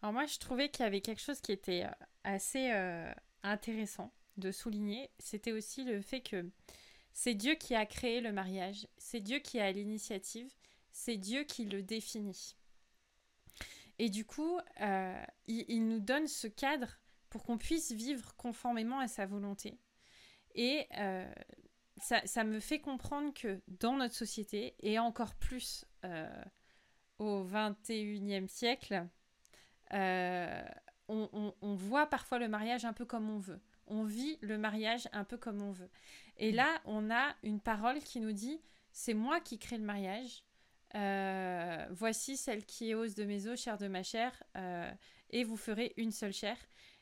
Alors 0.02 0.14
moi, 0.14 0.26
je 0.26 0.40
trouvais 0.40 0.70
qu'il 0.72 0.84
y 0.84 0.88
avait 0.88 1.02
quelque 1.02 1.22
chose 1.22 1.42
qui 1.42 1.52
était 1.52 1.84
euh, 1.84 2.06
assez 2.24 2.72
euh, 2.72 3.14
intéressant 3.44 4.12
de 4.38 4.52
souligner. 4.52 5.10
C'était 5.20 5.52
aussi 5.52 5.84
le 5.84 6.02
fait 6.02 6.22
que 6.22 6.50
c'est 7.14 7.36
Dieu 7.36 7.56
qui 7.56 7.76
a 7.76 7.86
créé 7.86 8.22
le 8.22 8.32
mariage, 8.32 8.88
c'est 8.98 9.20
Dieu 9.20 9.40
qui 9.40 9.60
a 9.60 9.72
l'initiative, 9.72 10.50
c'est 10.92 11.18
Dieu 11.18 11.44
qui 11.44 11.66
le 11.66 11.84
définit. 11.84 12.56
Et 14.00 14.10
du 14.10 14.26
coup, 14.26 14.58
euh, 14.82 15.24
il, 15.48 15.88
nous 15.88 16.00
donne 16.00 16.28
ce 16.28 16.48
cadre 16.48 16.98
pour 17.30 17.44
qu'on 17.44 17.58
puisse 17.58 17.92
vivre 17.92 18.36
conformément 18.36 19.00
à 19.00 19.08
sa 19.08 19.26
volonté. 19.26 19.78
Et 20.56 20.88
ça, 22.02 22.44
me 22.44 22.60
fait 22.60 22.80
comprendre 22.80 23.34
que 23.34 23.62
dans 23.68 23.96
notre 23.96 24.16
société, 24.16 24.76
et 24.80 25.00
encore 25.00 25.36
plus 25.36 25.86
euh, 26.04 26.44
au 27.20 27.44
21e 27.44 28.48
siècle, 28.48 29.08
euh, 29.94 30.64
on, 31.08 31.76
voit 31.76 32.08
parfois 32.08 32.40
le 32.40 32.48
mariage 32.48 32.86
un 32.86 32.94
peu 32.94 33.06
comme 33.06 33.30
on 33.30 33.38
veut. 33.38 33.60
On 33.92 34.04
vit 34.04 34.38
le 34.42 34.58
mariage 34.58 35.08
un 35.14 35.24
peu 35.24 35.38
comme 35.38 35.62
on 35.62 35.72
veut. 35.72 35.90
Et 36.38 36.52
là, 36.52 36.82
on 36.86 37.12
a 37.12 37.36
une 37.44 37.60
parole 37.60 38.00
qui 38.00 38.20
nous 38.20 38.32
dit, 38.32 38.60
c'est 38.92 39.14
moi 39.14 39.40
qui 39.40 39.60
crée 39.60 39.78
le 39.78 39.84
mariage. 39.84 40.44
Euh, 40.96 41.86
voici 41.92 42.36
celle 42.36 42.66
qui 42.66 42.90
est 42.90 42.96
hausse 42.96 43.16
de 43.16 43.24
mes 43.24 43.48
os, 43.48 43.62
chair 43.62 43.78
de 43.78 43.88
ma 43.88 44.04
chair, 44.04 44.32
et 45.30 45.44
vous 45.44 45.58
ferez 45.58 45.94
une 45.98 46.12
seule 46.12 46.34
chair. 46.34 46.58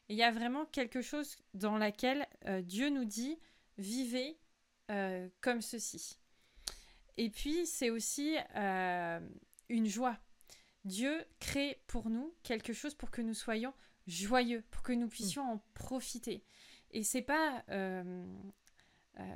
il 0.09 0.17
y 0.17 0.23
a 0.23 0.31
vraiment 0.31 0.65
quelque 0.65 1.01
chose 1.01 1.37
dans 1.53 1.77
laquelle 1.77 2.27
Dieu 2.63 2.89
nous 2.89 3.05
dit, 3.05 3.37
vivez 3.77 4.37
euh, 4.91 5.29
comme 5.41 5.61
ceci. 5.61 6.17
Et 7.17 7.29
puis, 7.29 7.67
c'est 7.67 7.89
aussi 7.91 8.37
euh, 8.55 9.19
une 9.69 9.85
joie. 9.85 10.17
Dieu 10.83 11.23
crée 11.39 11.79
pour 11.85 12.09
nous 12.09 12.33
quelque 12.41 12.73
chose 12.73 12.95
pour 12.95 13.11
que 13.11 13.21
nous 13.21 13.33
soyons 13.33 13.73
joyeux, 14.07 14.63
pour 14.71 14.81
que 14.81 14.93
nous 14.93 15.07
puissions 15.07 15.43
en 15.43 15.63
profiter. 15.75 16.43
Et 16.91 17.03
c'est 17.03 17.21
pas. 17.21 17.63
Euh, 17.69 18.25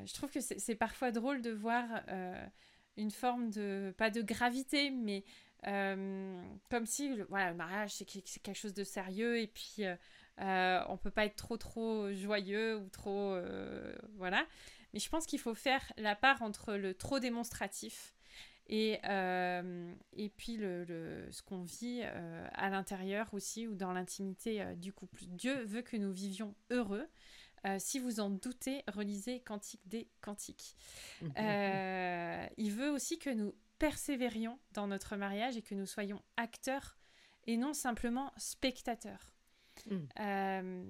je 0.05 0.13
trouve 0.13 0.31
que 0.31 0.39
c'est 0.39 0.75
parfois 0.75 1.11
drôle 1.11 1.41
de 1.41 1.51
voir 1.51 1.87
une 2.97 3.11
forme 3.11 3.49
de. 3.49 3.93
pas 3.97 4.09
de 4.09 4.21
gravité, 4.21 4.91
mais 4.91 5.23
comme 5.63 6.85
si 6.85 7.19
voilà, 7.29 7.51
le 7.51 7.57
mariage, 7.57 7.93
c'est 7.93 8.05
quelque 8.05 8.53
chose 8.53 8.73
de 8.73 8.83
sérieux 8.83 9.39
et 9.39 9.47
puis. 9.47 9.83
on 10.37 10.97
peut 10.97 11.11
pas 11.11 11.25
être 11.25 11.35
trop 11.35 11.57
trop 11.57 12.11
joyeux 12.13 12.77
ou 12.77 12.89
trop 12.89 13.35
voilà 14.15 14.45
mais 14.93 14.99
je 14.99 15.09
pense 15.09 15.25
qu'il 15.25 15.39
faut 15.39 15.55
faire 15.55 15.91
la 15.97 16.15
part 16.15 16.41
entre 16.41 16.73
le 16.73 16.93
trop 16.93 17.19
démonstratif 17.19 18.15
Et, 18.67 18.99
et 19.03 20.29
puis 20.37 20.57
le, 20.57 21.27
ce 21.31 21.41
qu'on 21.43 21.63
vit 21.63 22.01
à 22.03 22.69
l'intérieur 22.69 23.33
aussi 23.33 23.67
ou 23.67 23.75
dans 23.75 23.91
l'intimité 23.91 24.63
du 24.77 24.93
couple. 24.93 25.23
Dieu 25.27 25.63
veut 25.65 25.81
que 25.81 25.97
nous 25.97 26.11
vivions 26.13 26.55
heureux. 26.69 27.07
Si 27.79 27.99
vous 27.99 28.19
en 28.19 28.29
doutez, 28.29 28.83
relisez 28.87 29.39
Cantique 29.41 29.87
des 29.87 30.09
Cantiques. 30.21 30.75
il 31.21 32.71
veut 32.71 32.89
aussi 32.91 33.19
que 33.19 33.29
nous 33.29 33.53
persévérions 33.79 34.59
dans 34.71 34.87
notre 34.87 35.15
mariage 35.15 35.57
et 35.57 35.61
que 35.61 35.75
nous 35.75 35.85
soyons 35.85 36.21
acteurs 36.37 36.97
et 37.47 37.57
non 37.57 37.73
simplement 37.73 38.31
spectateurs. 38.37 39.33
Mm. 39.89 40.83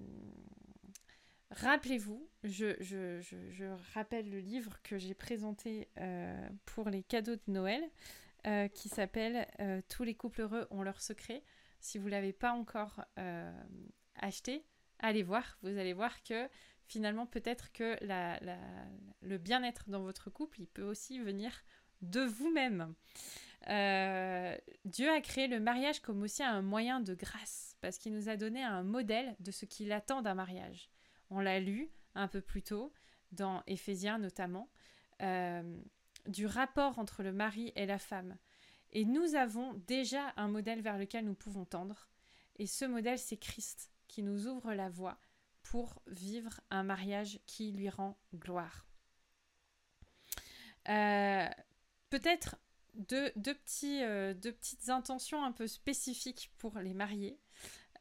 Rappelez-vous, 1.54 2.28
je, 2.44 3.94
rappelle 3.94 4.30
le 4.30 4.40
livre 4.40 4.82
que 4.82 4.98
j'ai 4.98 5.14
présenté 5.14 5.88
euh, 6.00 6.50
pour 6.66 6.90
les 6.90 7.04
cadeaux 7.04 7.36
de 7.36 7.42
Noël, 7.48 7.84
euh, 8.48 8.68
qui 8.68 8.90
s'appelle 8.90 9.48
euh, 9.60 9.82
Tous 9.88 10.04
les 10.04 10.16
couples 10.16 10.42
heureux 10.42 10.68
ont 10.72 10.82
leur 10.82 11.00
secret. 11.00 11.44
Si 11.80 12.00
vous 12.00 12.06
ne 12.06 12.12
l'avez 12.12 12.34
pas 12.34 12.54
encore 12.54 13.04
acheté, 14.16 14.66
allez 15.04 15.22
voir. 15.22 15.58
Vous 15.62 15.78
allez 15.78 15.94
voir 15.94 16.24
que 16.24 16.50
finalement, 16.88 17.28
peut-être 17.28 17.72
que 17.72 17.96
le 19.22 19.38
bien-être 19.38 19.90
dans 19.90 20.02
votre 20.02 20.32
couple, 20.32 20.62
il 20.62 20.68
peut 20.68 20.84
aussi 20.84 21.20
venir 21.20 21.64
de 22.02 22.22
vous-même. 22.22 22.96
Dieu 24.86 25.12
a 25.12 25.22
créé 25.22 25.48
le 25.48 25.60
mariage 25.60 26.02
comme 26.02 26.24
aussi 26.24 26.42
un 26.42 26.62
moyen 26.62 27.00
de 27.00 27.14
grâce, 27.14 27.78
parce 27.82 27.98
qu'il 27.98 28.14
nous 28.14 28.28
a 28.28 28.36
donné 28.36 28.64
un 28.64 28.84
modèle 28.84 29.36
de 29.40 29.52
ce 29.52 29.66
qu'il 29.66 29.92
attend 29.92 30.22
d'un 30.22 30.34
mariage. 30.34 30.90
On 31.30 31.40
l'a 31.40 31.60
lu 31.60 31.92
un 32.16 32.28
peu 32.28 32.42
plus 32.42 32.64
tôt, 32.64 32.92
dans 33.32 33.64
Éphésiens 33.68 34.18
notamment, 34.18 34.70
euh, 35.22 35.78
du 36.28 36.46
rapport 36.46 37.00
entre 37.00 37.24
le 37.24 37.32
mari 37.32 37.72
et 37.76 37.86
la 37.86 38.00
femme. 38.00 38.38
Et 38.92 39.06
nous 39.06 39.36
avons 39.36 39.74
déjà 39.88 40.34
un 40.38 40.48
modèle 40.48 40.82
vers 40.82 40.98
lequel 40.98 41.26
nous 41.26 41.34
pouvons 41.34 41.66
tendre. 41.66 42.10
Et 42.58 42.68
ce 42.68 42.86
modèle, 42.86 43.18
c'est 43.18 43.38
Christ, 43.38 43.93
qui 44.14 44.22
nous 44.22 44.46
ouvre 44.48 44.76
la 44.76 44.90
voie 44.90 45.18
pour 45.64 46.04
vivre 46.06 46.62
un 46.70 46.84
mariage 46.84 47.40
qui 47.48 47.72
lui 47.72 47.90
rend 47.90 48.16
gloire. 48.36 48.86
Euh, 50.88 51.48
peut-être 52.12 52.58
euh, 53.12 53.32
deux, 54.36 54.52
petites 54.52 54.90
intentions 54.90 55.44
un 55.44 55.52
peu 55.52 55.66
spécifiques 55.66 56.54
pour 56.60 56.78
les 56.78 56.94
mariés. 56.94 57.40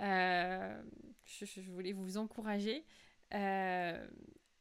je, 0.01 1.61
voulais 1.71 1.95
vous 1.95 2.19
encourager. 2.19 2.85
Euh, 3.33 4.07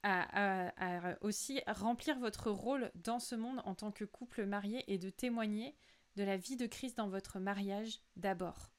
à, 0.04 1.18
aussi 1.20 1.62
remplir 1.68 2.18
votre 2.18 2.50
rôle 2.50 2.92
dans 2.96 3.20
ce 3.20 3.36
monde 3.36 3.62
en 3.66 3.76
tant 3.76 3.92
que 3.92 4.06
couple 4.06 4.46
marié 4.46 4.86
et 4.88 4.98
de 4.98 5.10
témoigner 5.10 5.76
de 6.16 6.24
la 6.24 6.38
vie 6.38 6.56
de 6.56 6.66
Christ 6.66 6.96
dans 6.98 7.10
votre 7.10 7.40
mariage 7.40 8.00
d'abord, 8.16 8.72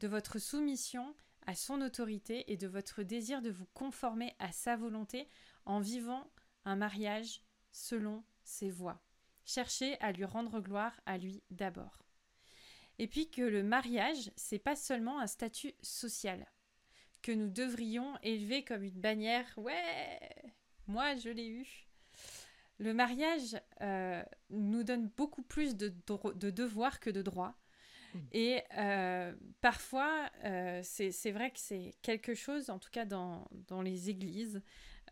de 0.00 0.08
votre 0.08 0.38
soumission 0.38 1.14
à 1.46 1.54
son 1.54 1.80
autorité 1.80 2.50
et 2.52 2.56
de 2.56 2.66
votre 2.66 3.02
désir 3.02 3.40
de 3.40 3.50
vous 3.50 3.66
conformer 3.74 4.34
à 4.38 4.52
sa 4.52 4.76
volonté 4.76 5.28
en 5.64 5.80
vivant 5.80 6.30
un 6.64 6.76
mariage 6.76 7.42
selon 7.72 8.24
ses 8.44 8.70
voies. 8.70 9.00
Cherchez 9.44 9.98
à 10.00 10.12
lui 10.12 10.24
rendre 10.24 10.60
gloire 10.60 11.00
à 11.06 11.18
lui 11.18 11.42
d'abord. 11.50 12.02
Et 12.98 13.06
puis 13.06 13.30
que 13.30 13.42
le 13.42 13.62
mariage, 13.62 14.30
c'est 14.36 14.58
pas 14.58 14.76
seulement 14.76 15.20
un 15.20 15.26
statut 15.26 15.74
social 15.82 16.46
que 17.22 17.32
nous 17.32 17.48
devrions 17.48 18.16
élever 18.22 18.64
comme 18.64 18.82
une 18.82 19.00
bannière. 19.00 19.46
Ouais, 19.56 20.20
moi 20.86 21.16
je 21.16 21.28
l'ai 21.28 21.48
eu. 21.48 21.86
Le 22.78 22.92
mariage 22.92 23.56
euh, 23.80 24.22
nous 24.50 24.84
donne 24.84 25.08
beaucoup 25.08 25.42
plus 25.42 25.76
de, 25.76 25.88
de, 25.88 26.50
devoirs 26.50 27.00
que 27.00 27.10
de 27.10 27.22
droits. 27.22 27.56
Et 28.32 28.62
euh, 28.76 29.34
parfois, 29.60 30.30
euh, 30.44 30.80
c'est 30.82 31.30
vrai 31.30 31.50
que 31.50 31.58
c'est 31.58 31.94
quelque 32.02 32.34
chose, 32.34 32.70
en 32.70 32.78
tout 32.78 32.90
cas 32.90 33.04
dans, 33.04 33.48
dans 33.68 33.82
les 33.82 34.10
églises, 34.10 34.62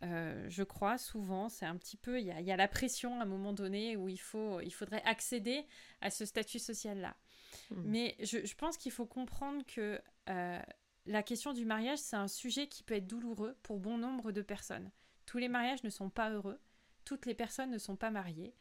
je 0.02 0.62
crois 0.62 0.98
souvent, 0.98 1.48
c'est 1.48 1.64
un 1.64 1.76
petit 1.76 1.96
peu, 1.96 2.20
il 2.20 2.26
y 2.26 2.30
a, 2.30 2.38
y 2.38 2.52
a, 2.52 2.56
la 2.56 2.68
pression 2.68 3.18
à 3.20 3.22
un 3.22 3.26
moment 3.26 3.54
donné 3.54 3.96
où 3.96 4.10
il, 4.10 4.20
faut, 4.20 4.60
il 4.60 4.70
faudrait 4.70 5.02
accéder 5.04 5.64
à 6.02 6.10
ce 6.10 6.26
statut 6.26 6.58
social-là. 6.58 7.16
Mmh. 7.70 7.82
Mais 7.86 8.16
je, 8.20 8.44
je 8.44 8.54
pense 8.54 8.76
qu'il 8.76 8.92
faut 8.92 9.06
comprendre 9.06 9.64
que 9.64 9.98
la 11.06 11.22
question 11.22 11.52
du 11.52 11.64
mariage, 11.64 11.98
c'est 11.98 12.16
un 12.16 12.28
sujet 12.28 12.66
qui 12.66 12.82
peut 12.82 12.94
être 12.94 13.06
douloureux 13.06 13.56
pour 13.62 13.80
bon 13.80 13.98
nombre 13.98 14.32
de 14.32 14.42
personnes. 14.42 14.90
Tous 15.26 15.38
les 15.38 15.48
mariages 15.48 15.84
ne 15.84 15.90
sont 15.90 16.10
pas 16.10 16.30
heureux, 16.30 16.60
toutes 17.04 17.26
les 17.26 17.34
personnes 17.34 17.70
ne 17.70 17.78
sont 17.78 17.96
pas 17.96 18.10
mariées. 18.10 18.54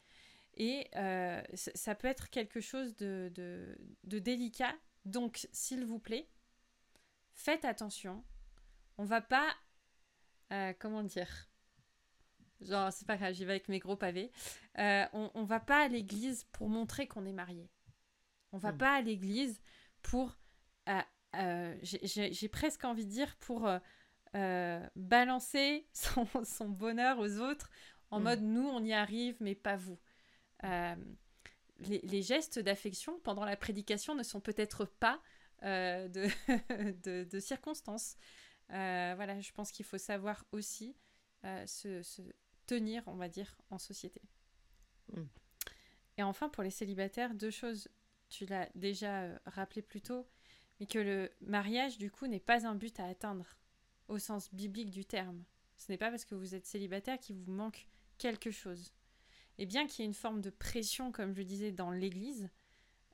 Et 0.56 0.88
euh, 0.96 1.42
ça 1.54 1.96
peut 1.96 2.08
être 2.08 2.30
quelque 2.30 2.62
chose 2.62 2.96
de, 2.96 3.78
délicat. 4.04 4.74
Donc, 5.06 5.48
s'il 5.52 5.86
vous 5.86 6.00
plaît, 6.00 6.30
faites 7.34 7.66
attention. 7.66 8.24
On 8.98 9.04
va 9.04 9.22
pas. 9.22 9.50
Euh, 10.52 10.74
comment 10.80 11.04
dire? 11.04 11.50
Genre, 12.62 12.94
c'est 12.94 13.08
pas 13.08 13.18
grave, 13.18 13.34
j'y 13.34 13.44
vais 13.46 13.54
avec 13.54 13.68
mes 13.68 13.80
gros 13.80 13.98
pavés. 13.98 14.32
Euh, 14.78 15.06
on, 15.13 15.32
on 15.34 15.44
va 15.44 15.60
pas 15.60 15.84
à 15.84 15.88
l'église 15.88 16.46
pour 16.52 16.70
montrer 16.70 17.08
qu'on 17.08 17.26
est 17.26 17.34
marié. 17.34 17.70
On 18.52 18.58
va 18.58 18.72
hmm. 18.72 18.78
pas 18.78 18.96
à 18.96 19.02
l'église 19.02 19.60
pour 20.02 20.38
j'ai 21.82 22.50
presque 22.50 22.84
envie 22.86 23.06
de 23.06 23.10
dire, 23.10 23.36
pour 23.38 23.68
balancer 24.96 25.88
son, 25.94 26.70
bonheur 26.70 27.18
aux 27.18 27.39
autres 27.39 27.72
en 28.13 28.20
mm. 28.20 28.24
mode 28.24 28.42
nous, 28.42 28.68
on 28.68 28.84
y 28.84 28.94
arrive, 28.94 29.38
mais 29.39 29.56
pas 29.56 29.76
vous. 29.76 29.98
Les, 30.63 32.21
gestes 32.21 32.60
d'affection 32.60 33.19
pendant 33.19 33.45
la 33.45 33.58
prédication 33.58 34.15
ne 34.15 34.23
sont 34.23 34.39
peut-être 34.39 34.86
pas 34.86 35.21
de, 35.63 37.23
de, 37.23 37.39
circonstances. 37.39 38.17
voilà, 38.69 39.39
je 39.39 39.52
pense 39.52 39.71
qu'il 39.71 39.86
faut 39.86 39.97
savoir 39.97 40.45
aussi 40.52 40.95
se, 41.43 42.02
tenir, 42.65 43.04
on 43.08 43.15
va 43.15 43.30
dire, 43.30 43.58
en 43.69 43.78
société. 43.78 44.21
Mm. 45.13 45.23
Et 46.17 46.23
enfin, 46.23 46.49
pour 46.49 46.63
les 46.63 46.69
célibataires, 46.69 47.34
deux 47.34 47.52
choses. 47.52 47.88
Tu 48.30 48.45
l'as 48.45 48.69
déjà 48.73 49.30
rappelé 49.45 49.82
plus 49.82 50.02
tôt 50.02 50.28
et 50.80 50.88
que 50.88 50.99
le 50.99 51.32
mariage, 51.41 51.97
du 51.97 52.10
coup, 52.10 52.28
n'est 52.28 52.39
pas 52.39 52.65
un 52.65 52.76
but 52.76 52.99
à 52.99 53.06
atteindre, 53.06 53.58
au 54.08 54.17
sens 54.17 54.54
biblique 54.54 54.89
du 54.89 55.06
terme. 55.06 55.43
Ce 55.78 55.91
n'est 55.91 55.97
pas 55.97 56.10
parce 56.10 56.26
que 56.26 56.36
vous 56.36 56.56
êtes 56.56 56.65
célibataire 56.65 57.19
qu'il 57.19 57.36
vous 57.36 57.52
manque 57.52 57.88
quelque 58.17 58.52
chose. 58.52 58.91
Et 59.58 59.66
bien 59.66 59.88
qu'il 59.88 60.04
y 60.04 60.04
ait 60.04 60.08
une 60.08 60.13
forme 60.13 60.42
de 60.42 60.50
pression, 60.50 61.12
comme 61.12 61.36
je 61.36 61.42
disais, 61.44 61.72
dans 61.72 61.92
l'Église, 61.92 62.50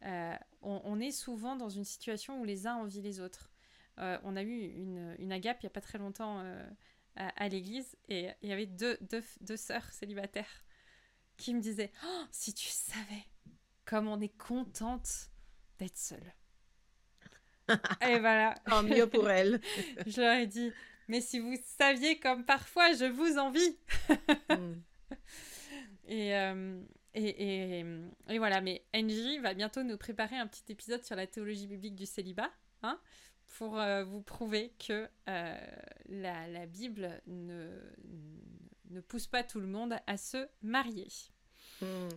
euh, 0.06 0.36
on, 0.62 1.00
est 1.00 1.12
souvent 1.12 1.56
dans 1.56 1.70
une 1.70 1.84
situation 1.84 2.40
où 2.40 2.46
les 2.46 2.68
uns 2.68 2.76
envient 2.76 3.02
les 3.02 3.20
autres. 3.20 3.52
Euh, 3.98 4.18
on 4.24 4.36
a 4.38 4.44
eu 4.44 4.62
une, 4.62 5.16
une, 5.20 5.32
agape 5.34 5.62
il 5.62 5.66
n'y 5.66 5.68
a 5.68 5.72
pas 5.72 5.82
très 5.82 5.98
longtemps 5.98 6.40
euh, 6.40 6.66
à, 7.16 7.50
l'Église 7.50 7.98
et 8.08 8.30
il 8.42 8.50
y 8.50 8.54
avait 8.54 8.66
deux, 8.66 8.98
deux, 9.02 9.24
deux, 9.42 9.58
sœurs 9.58 9.92
célibataires 9.92 10.64
qui 11.36 11.54
me 11.54 11.60
disaient 11.60 11.92
oh, 12.06 12.24
Si 12.32 12.54
tu 12.54 12.70
savais 12.70 13.26
comme 13.84 14.08
on 14.08 14.22
est 14.22 14.38
contente 14.38 15.32
d'être 15.80 15.98
seule. 15.98 16.34
Et 18.08 18.20
voilà. 18.20 18.56
Tant 18.66 18.84
mieux 18.84 19.08
pour 19.08 19.30
elle. 19.30 19.60
je 20.06 20.22
leur 20.22 20.36
ai 20.36 20.48
dit, 20.48 20.72
mais 21.08 21.22
si 21.22 21.40
vous 21.40 21.56
saviez 21.78 22.20
comme 22.20 22.46
parfois 22.46 22.94
je 22.94 23.06
vous 23.06 23.38
envie. 23.38 23.78
Mm. 24.50 24.82
Euh, 26.10 26.82
et, 27.14 27.80
et, 27.80 27.86
et, 28.30 28.38
voilà, 28.38 28.62
mais 28.62 28.86
Angie 28.94 29.40
va 29.40 29.54
bientôt 29.54 29.84
nous 29.84 29.98
préparer 29.98 30.38
un 30.38 30.48
petit 30.48 30.72
épisode 30.72 31.04
sur 31.04 31.16
la 31.16 31.28
théologie 31.28 31.68
biblique 31.68 31.96
du 31.96 32.06
célibat, 32.06 32.52
hein, 32.84 33.00
pour 33.58 33.80
euh, 33.80 34.04
vous 34.04 34.22
prouver 34.22 34.74
que 34.80 35.08
euh, 35.28 35.58
la, 36.08 36.48
la, 36.48 36.66
Bible 36.66 37.22
ne, 37.28 37.68
ne 38.90 39.02
pousse 39.02 39.28
pas 39.28 39.44
tout 39.44 39.60
le 39.60 39.68
monde 39.68 39.96
à 40.08 40.18
se 40.18 40.48
marier. 40.62 41.08
Mm. 41.82 42.10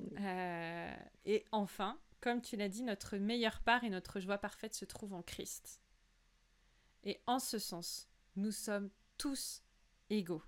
et 1.24 1.44
enfin, 1.52 1.98
comme 2.20 2.40
tu 2.40 2.56
l'as 2.56 2.68
dit, 2.68 2.82
notre 2.82 3.16
meilleure 3.16 3.60
part 3.60 3.84
et 3.84 3.90
notre 3.90 4.20
joie 4.20 4.38
parfaite 4.38 4.74
se 4.74 4.84
trouvent 4.84 5.14
en 5.14 5.22
Christ. 5.22 5.80
Et 7.04 7.20
en 7.26 7.38
ce 7.38 7.58
sens, 7.58 8.08
nous 8.36 8.52
sommes 8.52 8.90
tous 9.18 9.62
égaux. 10.10 10.42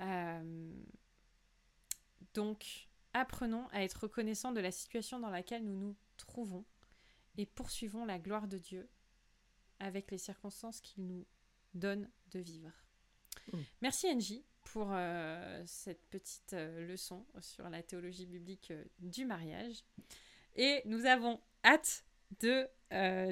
Euh, 0.00 0.72
donc, 2.34 2.88
apprenons 3.12 3.66
à 3.72 3.82
être 3.82 4.02
reconnaissants 4.02 4.52
de 4.52 4.60
la 4.60 4.70
situation 4.70 5.20
dans 5.20 5.30
laquelle 5.30 5.64
nous 5.64 5.78
nous 5.78 5.96
trouvons 6.16 6.64
et 7.36 7.46
poursuivons 7.46 8.04
la 8.04 8.18
gloire 8.18 8.48
de 8.48 8.58
Dieu 8.58 8.88
avec 9.78 10.10
les 10.10 10.18
circonstances 10.18 10.80
qu'il 10.80 11.06
nous 11.06 11.26
donne 11.74 12.08
de 12.30 12.40
vivre. 12.40 12.72
Mm. 13.52 13.58
Merci 13.80 14.08
Angie 14.08 14.44
pour 14.64 14.90
euh, 14.92 15.62
cette 15.66 16.04
petite 16.08 16.52
euh, 16.52 16.86
leçon 16.86 17.26
sur 17.40 17.68
la 17.68 17.82
théologie 17.82 18.26
biblique 18.26 18.70
euh, 18.70 18.84
du 19.00 19.24
mariage. 19.24 19.84
Et 20.54 20.82
nous 20.84 21.06
avons 21.06 21.40
hâte 21.64 22.04
de 22.40 22.68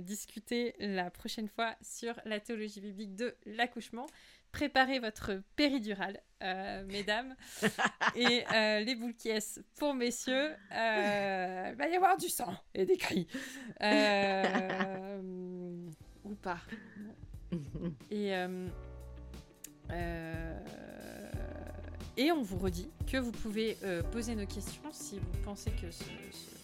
discuter 0.01 0.75
la 0.79 1.11
prochaine 1.11 1.49
fois 1.49 1.75
sur 1.83 2.19
la 2.25 2.41
théologie 2.41 2.81
biblique 2.81 3.15
de 3.15 3.37
l'accouchement. 3.45 4.07
préparez 4.53 4.99
votre 4.99 5.43
péridurale, 5.55 6.21
euh, 6.43 6.85
mesdames, 6.87 7.37
et 8.17 8.43
euh, 8.53 8.81
les 8.81 8.95
boules 8.97 9.15
pour 9.77 9.95
messieurs. 9.95 10.51
il 10.71 11.75
va 11.77 11.89
y 11.89 11.95
avoir 11.95 12.17
du 12.17 12.29
sang 12.29 12.55
et 12.75 12.85
des 12.85 12.97
cris. 12.97 13.27
ou 16.25 16.35
pas. 16.37 16.61
Et, 18.11 18.33
et 22.17 22.33
on 22.33 22.43
vous 22.43 22.59
redit 22.59 22.91
que 23.11 23.19
vous 23.19 23.33
pouvez 23.33 23.77
poser 24.13 24.35
nos 24.35 24.47
questions 24.47 24.91
si 24.93 25.19
vous 25.19 25.39
pensez 25.45 25.71
que 25.71 25.91
ce 25.91 26.05
ce 26.05 26.60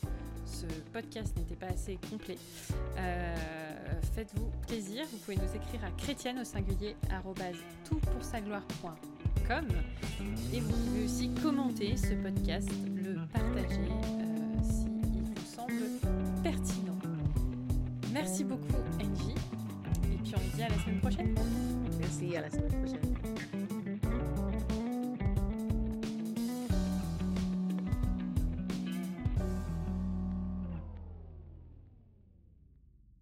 podcast 0.93 1.37
n'était 1.37 1.57
pas 1.57 1.67
assez 1.67 1.99
complet, 2.11 2.39
euh, 2.99 3.35
faites-vous 4.15 4.51
plaisir. 4.67 5.05
Vous 5.11 5.19
pouvez 5.19 5.37
nous 5.37 5.55
écrire 5.55 5.85
à 5.85 5.91
chrétienne 5.91 6.39
au 6.39 6.45
singulier 6.45 6.97
toutpoursagloire.com 7.85 9.67
et 10.53 10.61
vous 10.61 10.73
pouvez 10.73 11.05
aussi 11.05 11.31
commenter 11.43 11.97
ce 11.97 12.15
podcast, 12.15 12.69
le 12.95 13.15
partager 13.33 13.81
euh, 13.81 14.63
s'il 14.63 15.23
vous 15.23 15.47
semble 15.47 15.85
pertinent. 16.43 16.99
Merci 18.13 18.45
beaucoup, 18.45 18.77
Angie. 18.95 19.35
Et 20.13 20.17
puis 20.17 20.33
on 20.35 20.51
se 20.51 20.57
dit 20.57 20.63
à 20.63 20.69
la 20.69 20.79
semaine 20.79 21.01
prochaine. 21.01 21.35
Merci, 21.99 22.37
à 22.37 22.41
la 22.41 22.51
semaine 22.51 22.83
prochaine. 22.83 23.16